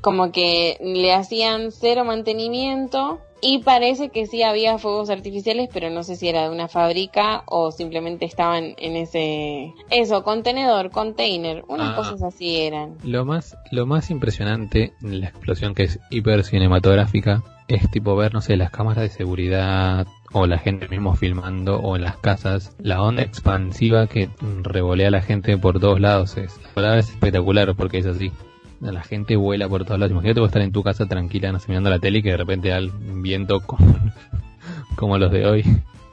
Como 0.00 0.32
que 0.32 0.78
le 0.80 1.12
hacían 1.12 1.70
cero 1.70 2.04
mantenimiento 2.04 3.20
y 3.40 3.58
parece 3.58 4.08
que 4.08 4.26
sí 4.26 4.42
había 4.42 4.78
fuegos 4.78 5.10
artificiales, 5.10 5.68
pero 5.72 5.90
no 5.90 6.04
sé 6.04 6.16
si 6.16 6.28
era 6.28 6.44
de 6.44 6.50
una 6.50 6.68
fábrica 6.68 7.42
o 7.46 7.72
simplemente 7.72 8.24
estaban 8.24 8.74
en 8.78 8.96
ese... 8.96 9.74
Eso, 9.90 10.22
contenedor, 10.22 10.90
container, 10.90 11.64
unas 11.68 11.92
ah. 11.92 11.96
cosas 11.96 12.22
así 12.22 12.60
eran. 12.60 12.96
Lo 13.04 13.24
más, 13.24 13.56
lo 13.70 13.84
más 13.84 14.10
impresionante 14.10 14.92
en 15.02 15.20
la 15.20 15.28
explosión 15.28 15.74
que 15.74 15.84
es 15.84 16.00
hiper 16.10 16.44
cinematográfica 16.44 17.42
es 17.66 17.90
tipo 17.90 18.14
ver, 18.16 18.32
no 18.32 18.40
sé, 18.40 18.56
las 18.56 18.70
cámaras 18.70 19.02
de 19.02 19.10
seguridad 19.10 20.06
o 20.32 20.46
la 20.46 20.58
gente 20.58 20.88
mismo 20.88 21.14
filmando 21.14 21.78
o 21.78 21.96
en 21.96 22.02
las 22.02 22.16
casas, 22.16 22.74
la 22.78 23.02
onda 23.02 23.22
expansiva 23.22 24.06
que 24.06 24.30
revolea 24.62 25.08
a 25.08 25.10
la 25.10 25.22
gente 25.22 25.56
por 25.58 25.80
todos 25.80 26.00
lados 26.00 26.36
es, 26.36 26.58
la 26.62 26.70
verdad 26.74 26.98
es 26.98 27.10
espectacular 27.10 27.74
porque 27.74 27.98
es 27.98 28.06
así 28.06 28.32
la 28.90 29.02
gente 29.02 29.36
vuela 29.36 29.68
por 29.68 29.84
todos 29.84 30.00
lados. 30.00 30.10
Imagínate 30.10 30.40
vos 30.40 30.48
estar 30.48 30.62
en 30.62 30.72
tu 30.72 30.82
casa 30.82 31.06
tranquila, 31.06 31.52
no 31.52 31.60
sé, 31.60 31.66
mirando 31.68 31.90
la 31.90 32.00
tele 32.00 32.18
y 32.18 32.22
que 32.22 32.30
de 32.30 32.36
repente 32.36 32.76
un 32.76 33.22
viento 33.22 33.60
como, 33.60 33.94
como 34.96 35.18
los 35.18 35.30
de 35.30 35.46
hoy. 35.46 35.64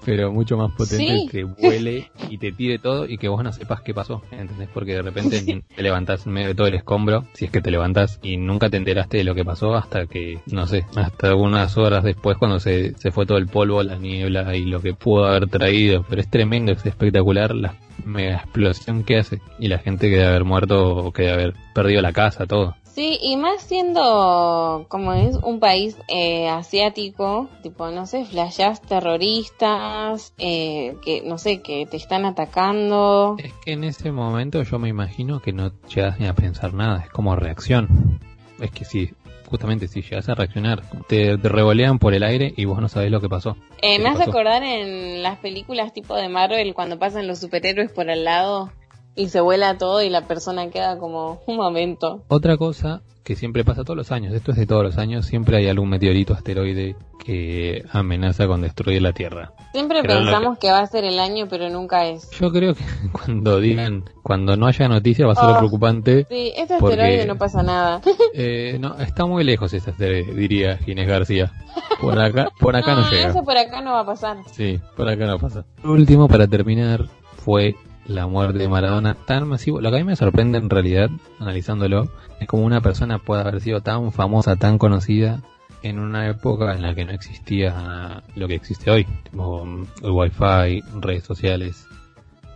Pero 0.05 0.31
mucho 0.31 0.57
más 0.57 0.71
potente 0.71 1.27
que 1.29 1.43
vuele 1.43 2.11
y 2.29 2.37
te 2.37 2.51
tire 2.51 2.79
todo 2.79 3.07
y 3.07 3.17
que 3.17 3.27
vos 3.27 3.43
no 3.43 3.51
sepas 3.51 3.81
qué 3.81 3.93
pasó, 3.93 4.21
¿entendés? 4.31 4.69
Porque 4.73 4.93
de 4.93 5.01
repente 5.01 5.63
te 5.75 5.83
levantás 5.83 6.25
en 6.25 6.33
medio 6.33 6.49
de 6.49 6.55
todo 6.55 6.67
el 6.67 6.75
escombro, 6.75 7.25
si 7.33 7.45
es 7.45 7.51
que 7.51 7.61
te 7.61 7.71
levantás 7.71 8.19
y 8.21 8.37
nunca 8.37 8.69
te 8.69 8.77
enteraste 8.77 9.17
de 9.17 9.23
lo 9.23 9.35
que 9.35 9.45
pasó 9.45 9.75
hasta 9.75 10.05
que, 10.07 10.39
no 10.47 10.67
sé, 10.67 10.85
hasta 10.95 11.35
unas 11.35 11.77
horas 11.77 12.03
después 12.03 12.37
cuando 12.37 12.59
se, 12.59 12.93
se 12.97 13.11
fue 13.11 13.25
todo 13.25 13.37
el 13.37 13.47
polvo, 13.47 13.83
la 13.83 13.97
niebla 13.97 14.55
y 14.55 14.65
lo 14.65 14.81
que 14.81 14.93
pudo 14.93 15.25
haber 15.25 15.47
traído, 15.47 16.05
pero 16.07 16.21
es 16.21 16.29
tremendo, 16.29 16.71
es 16.71 16.85
espectacular 16.85 17.53
la 17.53 17.75
mega 18.05 18.37
explosión 18.37 19.03
que 19.03 19.17
hace 19.17 19.41
y 19.59 19.67
la 19.67 19.79
gente 19.79 20.09
que 20.09 20.17
debe 20.17 20.27
haber 20.27 20.45
muerto 20.45 20.95
o 20.95 21.11
que 21.11 21.23
debe 21.23 21.33
haber 21.33 21.53
perdido 21.73 22.01
la 22.01 22.13
casa, 22.13 22.45
todo. 22.45 22.75
Sí, 22.99 23.17
y 23.21 23.37
más 23.37 23.61
siendo 23.61 24.85
como 24.89 25.13
es 25.13 25.37
un 25.37 25.61
país 25.61 25.95
eh, 26.09 26.49
asiático, 26.49 27.47
tipo, 27.63 27.89
no 27.91 28.05
sé, 28.05 28.25
flashas 28.25 28.81
terroristas, 28.81 30.33
eh, 30.37 30.97
que 31.01 31.21
no 31.21 31.37
sé, 31.37 31.61
que 31.61 31.85
te 31.85 31.95
están 31.95 32.25
atacando. 32.25 33.37
Es 33.39 33.53
que 33.63 33.71
en 33.71 33.85
ese 33.85 34.11
momento 34.11 34.63
yo 34.63 34.79
me 34.79 34.89
imagino 34.89 35.39
que 35.39 35.53
no 35.53 35.71
llegas 35.87 36.19
ni 36.19 36.27
a 36.27 36.35
pensar 36.35 36.73
nada, 36.73 37.03
es 37.05 37.09
como 37.09 37.37
reacción. 37.37 38.19
Es 38.59 38.71
que 38.71 38.83
si, 38.83 39.11
justamente 39.49 39.87
si 39.87 40.01
llegas 40.01 40.27
a 40.27 40.35
reaccionar, 40.35 40.81
te, 41.07 41.37
revolean 41.37 41.99
por 41.99 42.13
el 42.13 42.23
aire 42.23 42.53
y 42.57 42.65
vos 42.65 42.81
no 42.81 42.89
sabés 42.89 43.11
lo 43.11 43.21
que 43.21 43.29
pasó. 43.29 43.55
Eh, 43.81 43.99
me 43.99 44.09
hace 44.09 44.23
acordar 44.23 44.61
en 44.63 45.23
las 45.23 45.39
películas 45.39 45.93
tipo 45.93 46.17
de 46.17 46.27
Marvel 46.27 46.73
cuando 46.73 46.99
pasan 46.99 47.27
los 47.27 47.39
superhéroes 47.39 47.93
por 47.93 48.09
al 48.09 48.25
lado 48.25 48.73
y 49.19 49.27
se 49.27 49.41
vuela 49.41 49.77
todo 49.77 50.01
y 50.01 50.09
la 50.09 50.27
persona 50.27 50.69
queda 50.69 50.97
como 50.97 51.41
un 51.45 51.57
momento. 51.57 52.23
Otra 52.29 52.55
cosa 52.55 53.01
que 53.25 53.35
siempre 53.35 53.65
pasa 53.65 53.83
todos 53.83 53.97
los 53.97 54.11
años, 54.13 54.33
esto 54.33 54.51
es 54.51 54.57
de 54.57 54.65
todos 54.65 54.81
los 54.81 54.97
años, 54.97 55.25
siempre 55.25 55.57
hay 55.57 55.67
algún 55.67 55.89
meteorito 55.89 56.33
asteroide 56.33 56.95
que 57.23 57.83
amenaza 57.91 58.47
con 58.47 58.61
destruir 58.61 59.01
la 59.01 59.11
Tierra. 59.11 59.51
Siempre 59.73 60.01
pensamos 60.03 60.57
que... 60.57 60.71
va 60.71 60.79
a 60.79 60.87
ser 60.87 61.03
el 61.03 61.19
año, 61.19 61.47
pero 61.49 61.69
nunca 61.69 62.07
es. 62.07 62.31
Yo 62.31 62.49
creo 62.49 62.73
que 62.73 62.83
cuando 63.11 63.59
digan, 63.59 64.05
cuando 64.23 64.55
no 64.55 64.67
haya 64.67 64.87
noticias 64.87 65.27
va 65.27 65.33
a 65.33 65.35
ser 65.35 65.49
oh, 65.49 65.57
preocupante. 65.57 66.25
Sí, 66.29 66.53
este 66.55 66.75
asteroide 66.75 67.27
no 67.27 67.37
pasa 67.37 67.61
nada. 67.61 68.01
Eh, 68.33 68.77
no, 68.79 68.95
está 68.99 69.25
muy 69.25 69.43
lejos 69.43 69.73
ese 69.73 69.89
asteroide, 69.89 70.33
diría 70.33 70.77
Ginés 70.77 71.07
García. 71.07 71.51
Por 71.99 72.17
acá, 72.19 72.49
por 72.59 72.75
acá 72.75 72.95
no, 72.95 73.01
no 73.01 73.09
llega. 73.09 73.29
Eso 73.29 73.43
por 73.43 73.57
acá 73.57 73.81
no 73.81 73.91
va 73.91 74.01
a 74.01 74.05
pasar. 74.05 74.37
Sí, 74.51 74.79
por 74.95 75.09
acá 75.09 75.25
no 75.25 75.37
pasa. 75.39 75.65
Lo 75.83 75.91
último 75.91 76.27
para 76.27 76.47
terminar 76.47 77.05
fue 77.37 77.75
la 78.09 78.27
muerte 78.27 78.57
de 78.57 78.67
Maradona 78.67 79.13
tan 79.13 79.47
masivo. 79.47 79.79
Lo 79.79 79.91
que 79.91 79.97
a 79.97 79.99
mí 79.99 80.05
me 80.05 80.15
sorprende 80.15 80.57
en 80.57 80.69
realidad, 80.69 81.09
analizándolo, 81.39 82.09
es 82.39 82.47
como 82.47 82.63
una 82.63 82.81
persona 82.81 83.19
puede 83.19 83.41
haber 83.41 83.61
sido 83.61 83.81
tan 83.81 84.11
famosa, 84.11 84.55
tan 84.55 84.77
conocida 84.77 85.41
en 85.83 85.99
una 85.99 86.27
época 86.27 86.73
en 86.73 86.81
la 86.81 86.93
que 86.93 87.05
no 87.05 87.11
existía 87.11 88.23
lo 88.35 88.47
que 88.47 88.55
existe 88.55 88.91
hoy, 88.91 89.07
como 89.31 89.85
el 90.01 90.11
wifi, 90.11 90.81
redes 90.99 91.23
sociales, 91.23 91.87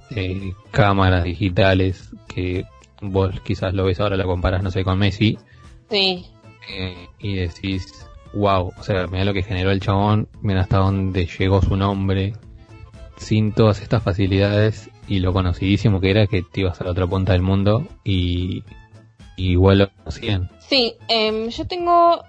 eh, 0.09 0.53
cámaras 0.71 1.23
digitales, 1.23 2.09
que 2.27 2.65
vos 3.01 3.39
quizás 3.41 3.73
lo 3.73 3.85
ves 3.85 3.99
ahora, 3.99 4.17
lo 4.17 4.25
comparas, 4.25 4.63
no 4.63 4.71
sé, 4.71 4.83
con 4.83 4.97
Messi. 4.97 5.37
Sí. 5.89 6.25
Eh, 6.69 7.07
y 7.19 7.35
decís, 7.35 8.07
wow, 8.33 8.71
o 8.75 8.83
sea, 8.83 9.05
mira 9.07 9.25
lo 9.25 9.33
que 9.33 9.43
generó 9.43 9.71
el 9.71 9.79
chabón, 9.79 10.27
mira 10.41 10.61
hasta 10.61 10.77
dónde 10.77 11.27
llegó 11.27 11.61
su 11.61 11.77
nombre, 11.77 12.33
sin 13.17 13.53
todas 13.53 13.81
estas 13.81 14.01
facilidades 14.01 14.89
y 15.07 15.19
lo 15.19 15.33
conocidísimo 15.33 15.99
que 15.99 16.11
era 16.11 16.27
que 16.27 16.43
te 16.43 16.61
ibas 16.61 16.79
a 16.79 16.85
la 16.85 16.91
otra 16.91 17.07
punta 17.07 17.33
del 17.33 17.41
mundo 17.41 17.85
y, 18.03 18.63
igual 19.37 19.79
lo 19.79 19.89
conocían. 19.91 20.49
Sí, 20.59 20.95
em, 21.07 21.49
yo 21.49 21.65
tengo 21.65 22.23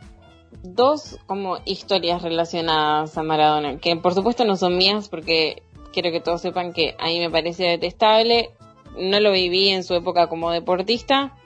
dos 0.63 1.19
como 1.27 1.59
historias 1.65 2.23
relacionadas 2.23 3.17
a 3.17 3.23
Maradona, 3.23 3.79
que 3.79 3.97
por 3.97 4.15
supuesto 4.15 4.45
no 4.45 4.57
son 4.57 4.77
mías 4.77 5.09
porque 5.09 5.63
quiero 5.93 6.11
que 6.11 6.21
todos 6.21 6.41
sepan 6.41 6.73
que 6.73 6.97
a 6.99 7.07
mí 7.07 7.21
me 7.21 7.31
parece 7.31 7.65
detestable, 7.65 8.51
no 8.99 9.21
lo 9.21 9.33
viví 9.33 9.69
en 9.69 9.85
su 9.85 9.95
época 9.95 10.29
como 10.29 10.51
deportista 10.51 11.37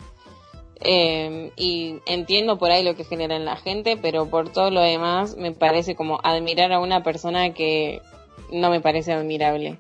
em, 0.80 1.50
y 1.56 1.96
entiendo 2.06 2.58
por 2.58 2.70
ahí 2.70 2.84
lo 2.84 2.94
que 2.94 3.04
genera 3.04 3.36
en 3.36 3.44
la 3.44 3.56
gente, 3.56 3.96
pero 3.96 4.28
por 4.30 4.50
todo 4.50 4.70
lo 4.70 4.80
demás 4.80 5.36
me 5.36 5.52
parece 5.52 5.96
como 5.96 6.20
admirar 6.22 6.72
a 6.72 6.80
una 6.80 7.02
persona 7.02 7.52
que 7.52 8.00
no 8.52 8.70
me 8.70 8.80
parece 8.80 9.12
admirable. 9.12 9.78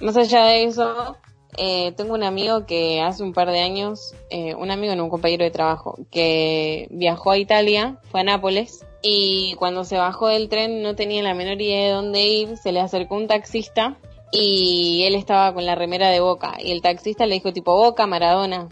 Más 0.00 0.16
allá 0.16 0.44
de 0.44 0.64
eso, 0.64 1.16
eh, 1.56 1.92
tengo 1.96 2.14
un 2.14 2.22
amigo 2.22 2.66
que 2.66 3.00
hace 3.00 3.22
un 3.22 3.32
par 3.32 3.50
de 3.50 3.60
años, 3.60 4.14
eh, 4.28 4.54
un 4.54 4.70
amigo 4.70 4.92
en 4.92 5.00
un 5.00 5.08
compañero 5.08 5.44
de 5.44 5.50
trabajo, 5.50 5.96
que 6.10 6.86
viajó 6.90 7.30
a 7.30 7.38
Italia, 7.38 7.98
fue 8.10 8.20
a 8.20 8.24
Nápoles, 8.24 8.84
y 9.02 9.54
cuando 9.54 9.84
se 9.84 9.96
bajó 9.96 10.28
del 10.28 10.48
tren 10.48 10.82
no 10.82 10.94
tenía 10.96 11.22
la 11.22 11.34
menor 11.34 11.60
idea 11.60 11.86
de 11.86 11.92
dónde 11.92 12.26
ir, 12.26 12.56
se 12.58 12.72
le 12.72 12.80
acercó 12.80 13.14
un 13.14 13.26
taxista 13.26 13.96
y 14.32 15.04
él 15.04 15.14
estaba 15.14 15.54
con 15.54 15.64
la 15.64 15.76
remera 15.76 16.10
de 16.10 16.20
Boca, 16.20 16.56
y 16.58 16.72
el 16.72 16.82
taxista 16.82 17.24
le 17.24 17.36
dijo 17.36 17.52
tipo 17.52 17.74
Boca, 17.76 18.06
Maradona, 18.06 18.68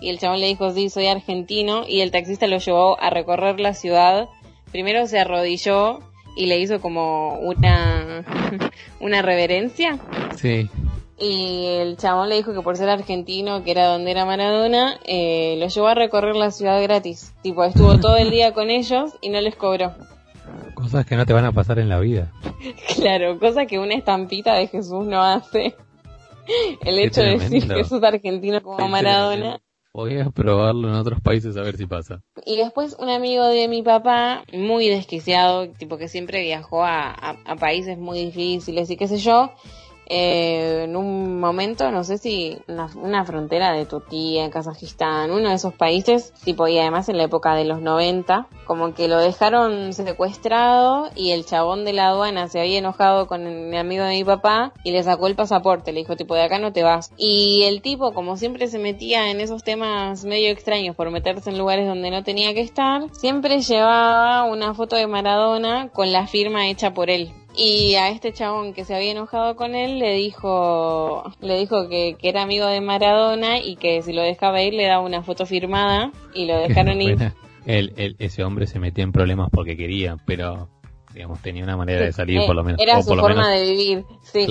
y 0.00 0.08
el 0.08 0.18
chabón 0.18 0.40
le 0.40 0.46
dijo 0.46 0.70
sí, 0.70 0.88
soy 0.88 1.08
argentino, 1.08 1.84
y 1.86 2.00
el 2.00 2.12
taxista 2.12 2.46
lo 2.46 2.58
llevó 2.58 2.98
a 2.98 3.10
recorrer 3.10 3.60
la 3.60 3.74
ciudad, 3.74 4.28
primero 4.70 5.06
se 5.06 5.18
arrodilló 5.18 5.98
y 6.36 6.46
le 6.46 6.58
hizo 6.58 6.80
como 6.80 7.34
una, 7.34 8.24
una 9.00 9.22
reverencia. 9.22 9.98
Sí. 10.36 10.68
Y 11.18 11.66
el 11.66 11.96
chabón 11.98 12.28
le 12.28 12.36
dijo 12.36 12.52
que 12.52 12.62
por 12.62 12.76
ser 12.76 12.88
argentino, 12.88 13.62
que 13.62 13.70
era 13.70 13.86
donde 13.86 14.10
era 14.10 14.24
Maradona, 14.24 14.98
eh, 15.04 15.56
lo 15.58 15.68
llevó 15.68 15.86
a 15.86 15.94
recorrer 15.94 16.34
la 16.34 16.50
ciudad 16.50 16.82
gratis. 16.82 17.32
Tipo, 17.42 17.64
estuvo 17.64 18.00
todo 18.00 18.16
el 18.16 18.30
día 18.30 18.52
con 18.52 18.70
ellos 18.70 19.12
y 19.20 19.28
no 19.28 19.40
les 19.40 19.54
cobró. 19.54 19.94
Cosas 20.74 21.06
que 21.06 21.14
no 21.16 21.24
te 21.24 21.32
van 21.32 21.44
a 21.44 21.52
pasar 21.52 21.78
en 21.78 21.88
la 21.88 22.00
vida. 22.00 22.32
claro, 22.96 23.38
cosas 23.38 23.66
que 23.68 23.78
una 23.78 23.94
estampita 23.94 24.54
de 24.54 24.66
Jesús 24.66 25.06
no 25.06 25.22
hace. 25.22 25.76
El 26.84 26.98
hecho 26.98 27.20
de 27.20 27.38
decir 27.38 27.68
que 27.68 27.84
sos 27.84 28.02
argentino 28.02 28.60
como 28.62 28.88
Maradona. 28.88 29.60
Voy 29.94 30.18
a 30.18 30.30
probarlo 30.30 30.88
en 30.88 30.94
otros 30.94 31.20
países 31.20 31.56
a 31.56 31.62
ver 31.62 31.76
si 31.76 31.86
pasa. 31.86 32.22
Y 32.46 32.56
después 32.56 32.96
un 32.98 33.10
amigo 33.10 33.44
de 33.46 33.68
mi 33.68 33.82
papá, 33.82 34.42
muy 34.52 34.88
desquiciado, 34.88 35.68
tipo 35.68 35.98
que 35.98 36.08
siempre 36.08 36.40
viajó 36.40 36.82
a, 36.82 37.10
a 37.10 37.56
países 37.56 37.98
muy 37.98 38.24
difíciles 38.24 38.88
y 38.88 38.96
qué 38.96 39.06
sé 39.06 39.18
yo, 39.18 39.52
eh, 40.06 40.82
en 40.84 40.96
un 40.96 41.40
momento, 41.40 41.90
no 41.90 42.04
sé 42.04 42.18
si 42.18 42.58
una, 42.68 43.24
frontera 43.24 43.72
de 43.72 43.86
Turquía, 43.86 44.50
Kazajistán, 44.50 45.30
uno 45.30 45.48
de 45.48 45.54
esos 45.54 45.74
países, 45.74 46.32
tipo, 46.44 46.68
y 46.68 46.78
además 46.78 47.08
en 47.08 47.18
la 47.18 47.24
época 47.24 47.54
de 47.54 47.64
los 47.64 47.80
90, 47.80 48.48
como 48.66 48.94
que 48.94 49.08
lo 49.08 49.18
dejaron 49.18 49.92
secuestrado 49.92 51.10
y 51.14 51.30
el 51.30 51.44
chabón 51.44 51.84
de 51.84 51.92
la 51.92 52.08
aduana 52.08 52.48
se 52.48 52.60
había 52.60 52.78
enojado 52.78 53.26
con 53.26 53.70
mi 53.70 53.76
amigo 53.76 54.04
de 54.04 54.14
mi 54.14 54.24
papá 54.24 54.72
y 54.84 54.92
le 54.92 55.02
sacó 55.02 55.26
el 55.26 55.36
pasaporte, 55.36 55.92
le 55.92 56.00
dijo, 56.00 56.16
tipo, 56.16 56.34
de 56.34 56.42
acá 56.42 56.58
no 56.58 56.72
te 56.72 56.82
vas. 56.82 57.12
Y 57.16 57.62
el 57.64 57.82
tipo, 57.82 58.12
como 58.12 58.36
siempre 58.36 58.66
se 58.66 58.78
metía 58.78 59.30
en 59.30 59.40
esos 59.40 59.62
temas 59.64 60.24
medio 60.24 60.50
extraños 60.50 60.96
por 60.96 61.10
meterse 61.10 61.50
en 61.50 61.58
lugares 61.58 61.86
donde 61.86 62.10
no 62.10 62.22
tenía 62.22 62.54
que 62.54 62.60
estar, 62.60 63.02
siempre 63.12 63.60
llevaba 63.60 64.44
una 64.44 64.74
foto 64.74 64.96
de 64.96 65.06
Maradona 65.06 65.88
con 65.88 66.12
la 66.12 66.26
firma 66.26 66.68
hecha 66.68 66.92
por 66.92 67.10
él. 67.10 67.32
Y 67.54 67.96
a 67.96 68.08
este 68.08 68.32
chabón 68.32 68.72
que 68.72 68.84
se 68.84 68.94
había 68.94 69.12
enojado 69.12 69.56
con 69.56 69.74
él 69.74 69.98
le 69.98 70.14
dijo, 70.14 71.22
le 71.40 71.58
dijo 71.58 71.88
que, 71.88 72.16
era 72.22 72.42
amigo 72.42 72.66
de 72.66 72.80
Maradona 72.80 73.58
y 73.58 73.76
que 73.76 74.00
si 74.02 74.12
lo 74.12 74.22
dejaba 74.22 74.62
ir 74.62 74.72
le 74.72 74.86
daba 74.86 75.04
una 75.04 75.22
foto 75.22 75.44
firmada 75.44 76.12
y 76.34 76.46
lo 76.46 76.58
dejaron 76.58 77.00
ir. 77.02 77.32
El, 77.66 78.16
ese 78.18 78.42
hombre 78.42 78.66
se 78.66 78.78
metía 78.78 79.04
en 79.04 79.12
problemas 79.12 79.50
porque 79.50 79.76
quería, 79.76 80.16
pero 80.26 80.68
digamos 81.12 81.40
tenía 81.42 81.62
una 81.62 81.76
manera 81.76 82.04
de 82.04 82.12
salir 82.12 82.40
por 82.46 82.56
lo 82.56 82.64
menos. 82.64 82.80
Era 82.80 83.02
su 83.02 83.14
forma 83.14 83.50
de 83.50 83.64
vivir, 83.64 84.04
sí. 84.22 84.46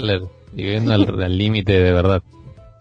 viviendo 0.53 0.93
al 0.93 1.37
límite 1.37 1.73
de 1.73 1.91
verdad. 1.91 2.21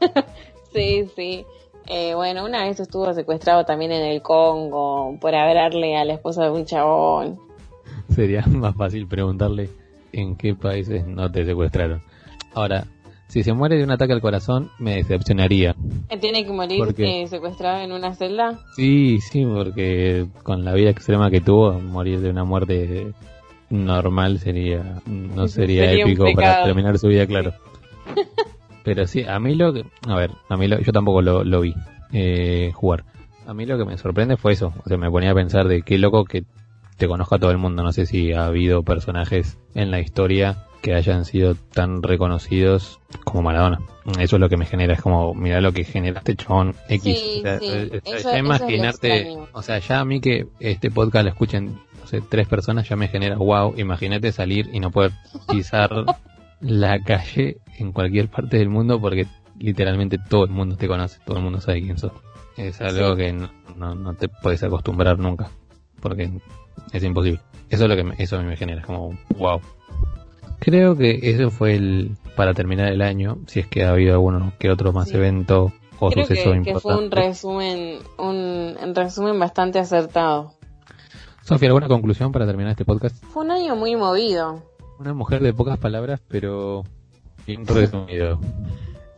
sí, 0.73 1.07
sí. 1.17 1.47
Eh, 1.87 2.15
bueno, 2.15 2.45
una 2.45 2.65
vez 2.65 2.79
estuvo 2.79 3.13
secuestrado 3.15 3.65
también 3.65 3.91
en 3.91 4.03
el 4.03 4.23
Congo 4.23 5.19
por 5.19 5.35
hablarle 5.35 5.97
a 5.97 6.05
la 6.05 6.13
esposa 6.13 6.45
de 6.45 6.51
un 6.51 6.67
chabón. 6.67 7.41
Sería 8.15 8.43
más 8.47 8.77
fácil 8.77 9.09
preguntarle 9.09 9.71
en 10.13 10.37
qué 10.37 10.55
países 10.55 11.07
no 11.07 11.31
te 11.31 11.45
secuestraron. 11.45 12.03
Ahora, 12.55 12.87
si 13.29 13.45
se 13.45 13.53
muere 13.53 13.77
de 13.77 13.85
un 13.85 13.93
ataque 13.93 14.13
al 14.13 14.21
corazón, 14.21 14.71
me 14.79 14.97
decepcionaría. 14.97 15.77
¿Tiene 16.21 16.45
que 16.45 16.51
morir 16.51 17.29
secuestrado 17.29 17.81
en 17.83 17.93
una 17.93 18.15
celda? 18.15 18.59
Sí, 18.75 19.21
sí, 19.21 19.45
porque 19.45 20.27
con 20.43 20.65
la 20.65 20.75
vida 20.75 20.91
extrema 20.91 21.31
que 21.31 21.41
tuvo, 21.41 21.73
morir 21.75 22.21
de 22.21 22.31
una 22.31 22.43
muerte 22.43 23.13
normal 23.69 24.41
sería 24.41 25.01
no 25.07 25.47
sería, 25.49 25.93
épico 25.93 26.27
para 26.35 26.65
terminar 26.65 26.99
su 26.99 27.07
vida, 27.07 27.27
claro. 27.27 27.53
Pero 28.83 29.07
sí, 29.07 29.23
a 29.23 29.39
mí 29.39 29.55
lo 29.55 29.73
que... 29.73 29.85
A 30.09 30.17
ver, 30.17 30.33
a 30.49 30.57
mí 30.57 30.67
lo, 30.67 30.81
yo 30.81 30.91
tampoco 30.91 31.23
lo, 31.23 31.45
lo 31.45 31.61
vi 31.61 31.75
eh, 32.13 32.73
jugar. 32.75 33.05
A 33.47 33.55
mí 33.55 33.67
lo 33.67 33.79
que 33.79 33.85
me 33.85 33.97
sorprende 33.97 34.37
fue 34.37 34.53
eso. 34.53 34.73
O 34.85 34.89
sea, 34.89 34.97
me 34.97 35.11
ponía 35.11 35.31
a 35.31 35.35
pensar 35.35 35.69
de 35.69 35.83
qué 35.83 35.99
loco 35.99 36.25
que 36.25 36.45
te 37.01 37.09
conozca 37.09 37.39
todo 37.39 37.51
el 37.51 37.59
mundo. 37.59 37.83
No 37.83 37.93
sé 37.93 38.05
si 38.07 38.33
ha 38.33 38.45
habido 38.45 38.83
personajes 38.83 39.59
en 39.75 39.91
la 39.91 40.01
historia 40.01 40.67
que 40.83 40.95
hayan 40.95 41.25
sido 41.25 41.55
tan 41.55 42.03
reconocidos 42.03 43.01
como 43.25 43.43
Maradona. 43.43 43.81
Eso 44.19 44.37
es 44.37 44.41
lo 44.41 44.49
que 44.49 44.59
me 44.59 44.67
genera, 44.67 44.95
es 44.95 45.03
como, 45.03 45.35
mira 45.35 45.61
lo 45.61 45.73
que 45.73 45.85
genera 45.85 46.19
este 46.19 46.37
chabón 46.37 46.75
X. 46.89 47.19
Sí, 47.19 47.43
eh, 47.45 48.01
eh, 48.05 48.39
imaginarte, 48.39 49.37
o 49.53 49.63
sea, 49.63 49.79
ya 49.79 50.01
a 50.01 50.05
mí 50.05 50.21
que 50.21 50.47
este 50.59 50.91
podcast 50.91 51.25
lo 51.25 51.31
escuchen, 51.31 51.81
no 52.01 52.07
sé, 52.07 52.21
tres 52.21 52.47
personas 52.47 52.89
ya 52.89 52.97
me 52.97 53.09
genera, 53.09 53.37
wow, 53.37 53.75
imagínate 53.77 54.31
salir 54.33 54.69
y 54.73 54.81
no 54.81 54.91
poder 54.91 55.13
pisar 55.51 55.91
la 56.61 57.03
calle 57.03 57.59
en 57.79 57.93
cualquier 57.93 58.29
parte 58.29 58.59
del 58.59 58.69
mundo 58.69 59.01
porque 59.01 59.27
literalmente 59.59 60.19
todo 60.19 60.45
el 60.45 60.51
mundo 60.51 60.77
te 60.77 60.87
conoce, 60.87 61.19
todo 61.25 61.39
el 61.39 61.45
mundo 61.45 61.61
sabe 61.61 61.83
quién 61.83 61.99
sos. 61.99 62.13
Es 62.57 62.81
algo 62.81 63.17
que 63.17 63.33
no, 63.33 63.95
no, 63.95 64.15
te 64.15 64.29
puedes 64.29 64.63
acostumbrar 64.63 65.19
nunca, 65.19 65.51
porque 66.01 66.31
es 66.93 67.03
imposible. 67.05 67.41
Eso 67.69 67.85
es 67.85 67.89
lo 67.89 67.97
que 67.97 68.05
me, 68.05 68.15
eso 68.19 68.43
me 68.43 68.57
genera, 68.57 68.83
como 68.83 69.17
wow. 69.39 69.61
Creo 70.59 70.97
que 70.97 71.21
eso 71.23 71.51
fue 71.51 71.75
el 71.75 72.17
para 72.37 72.55
terminar 72.55 72.89
el 72.93 73.03
año, 73.03 73.39
si 73.47 73.61
es 73.61 73.67
que 73.67 73.85
ha 73.85 73.91
habido 73.91 74.15
alguno 74.15 74.53
que 74.59 74.71
otro 74.71 74.93
más 74.93 75.13
evento 75.13 75.73
o 75.99 76.11
suceso 76.11 76.55
importante. 76.55 76.73
Que 76.73 76.79
fue 76.81 76.97
un 76.97 77.11
resumen, 77.11 77.99
un 78.19 78.95
resumen 78.95 79.39
bastante 79.39 79.79
acertado. 79.79 80.55
Sofía, 81.43 81.69
¿alguna 81.69 81.89
conclusión 81.89 82.33
para 82.33 82.47
terminar 82.47 82.73
este 82.73 82.85
podcast? 82.85 83.17
Fue 83.25 83.45
un 83.45 83.51
año 83.51 83.75
muy 83.75 83.97
movido. 83.97 84.63
Una 84.99 85.15
mujer 85.15 85.43
de 85.43 85.53
pocas 85.53 85.79
palabras, 85.79 86.21
pero 86.29 86.85
bien 87.47 87.67
resumido. 87.67 88.39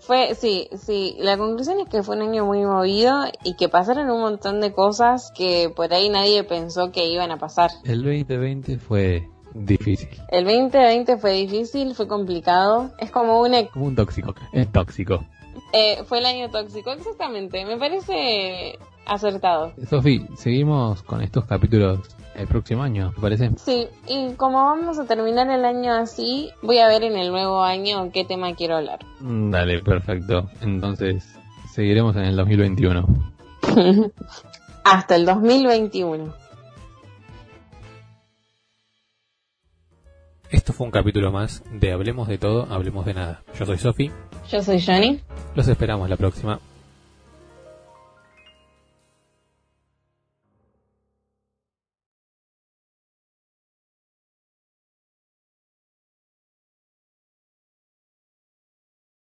Fue, 0.06 0.34
sí, 0.34 0.68
sí. 0.76 1.16
La 1.18 1.36
conclusión 1.36 1.78
es 1.78 1.88
que 1.88 2.02
fue 2.02 2.16
un 2.16 2.22
año 2.22 2.44
muy 2.44 2.64
movido 2.64 3.24
y 3.44 3.54
que 3.54 3.68
pasaron 3.68 4.10
un 4.10 4.20
montón 4.20 4.60
de 4.60 4.72
cosas 4.72 5.32
que 5.34 5.70
por 5.74 5.92
ahí 5.94 6.08
nadie 6.08 6.42
pensó 6.42 6.90
que 6.90 7.06
iban 7.06 7.30
a 7.30 7.38
pasar. 7.38 7.70
El 7.84 8.02
2020 8.02 8.78
fue 8.78 9.28
difícil. 9.54 10.08
El 10.28 10.44
2020 10.44 11.18
fue 11.18 11.32
difícil, 11.34 11.94
fue 11.94 12.08
complicado. 12.08 12.90
Es 12.98 13.12
como 13.12 13.40
un... 13.40 13.52
Como 13.66 13.86
un 13.86 13.94
tóxico. 13.94 14.34
Es 14.52 14.70
tóxico. 14.72 15.24
Eh, 15.72 16.02
fue 16.04 16.18
el 16.18 16.26
año 16.26 16.50
tóxico, 16.50 16.90
exactamente. 16.90 17.64
Me 17.64 17.76
parece 17.76 18.78
acertado. 19.06 19.72
Sofi, 19.88 20.26
seguimos 20.36 21.02
con 21.02 21.22
estos 21.22 21.44
capítulos 21.44 22.00
el 22.34 22.46
próximo 22.46 22.82
año, 22.82 23.12
¿te 23.14 23.20
parece? 23.20 23.50
Sí, 23.56 23.88
y 24.06 24.32
como 24.34 24.64
vamos 24.64 24.98
a 24.98 25.04
terminar 25.04 25.50
el 25.50 25.64
año 25.64 25.92
así, 25.92 26.50
voy 26.62 26.78
a 26.78 26.88
ver 26.88 27.02
en 27.04 27.16
el 27.16 27.30
nuevo 27.30 27.62
año 27.62 28.10
qué 28.12 28.24
tema 28.24 28.54
quiero 28.54 28.76
hablar. 28.76 29.00
Mm, 29.20 29.50
dale, 29.50 29.82
perfecto. 29.82 30.48
Entonces, 30.60 31.24
seguiremos 31.72 32.16
en 32.16 32.24
el 32.24 32.36
2021. 32.36 33.06
Hasta 34.84 35.16
el 35.16 35.26
2021. 35.26 36.34
Esto 40.50 40.74
fue 40.74 40.86
un 40.86 40.90
capítulo 40.90 41.32
más 41.32 41.62
de 41.72 41.92
Hablemos 41.92 42.28
de 42.28 42.36
todo, 42.36 42.66
hablemos 42.70 43.06
de 43.06 43.14
nada. 43.14 43.42
Yo 43.58 43.64
soy 43.64 43.78
Sofi. 43.78 44.10
Yo 44.50 44.62
soy 44.62 44.82
Johnny. 44.84 45.20
Los 45.54 45.66
esperamos 45.66 46.10
la 46.10 46.16
próxima. 46.16 46.60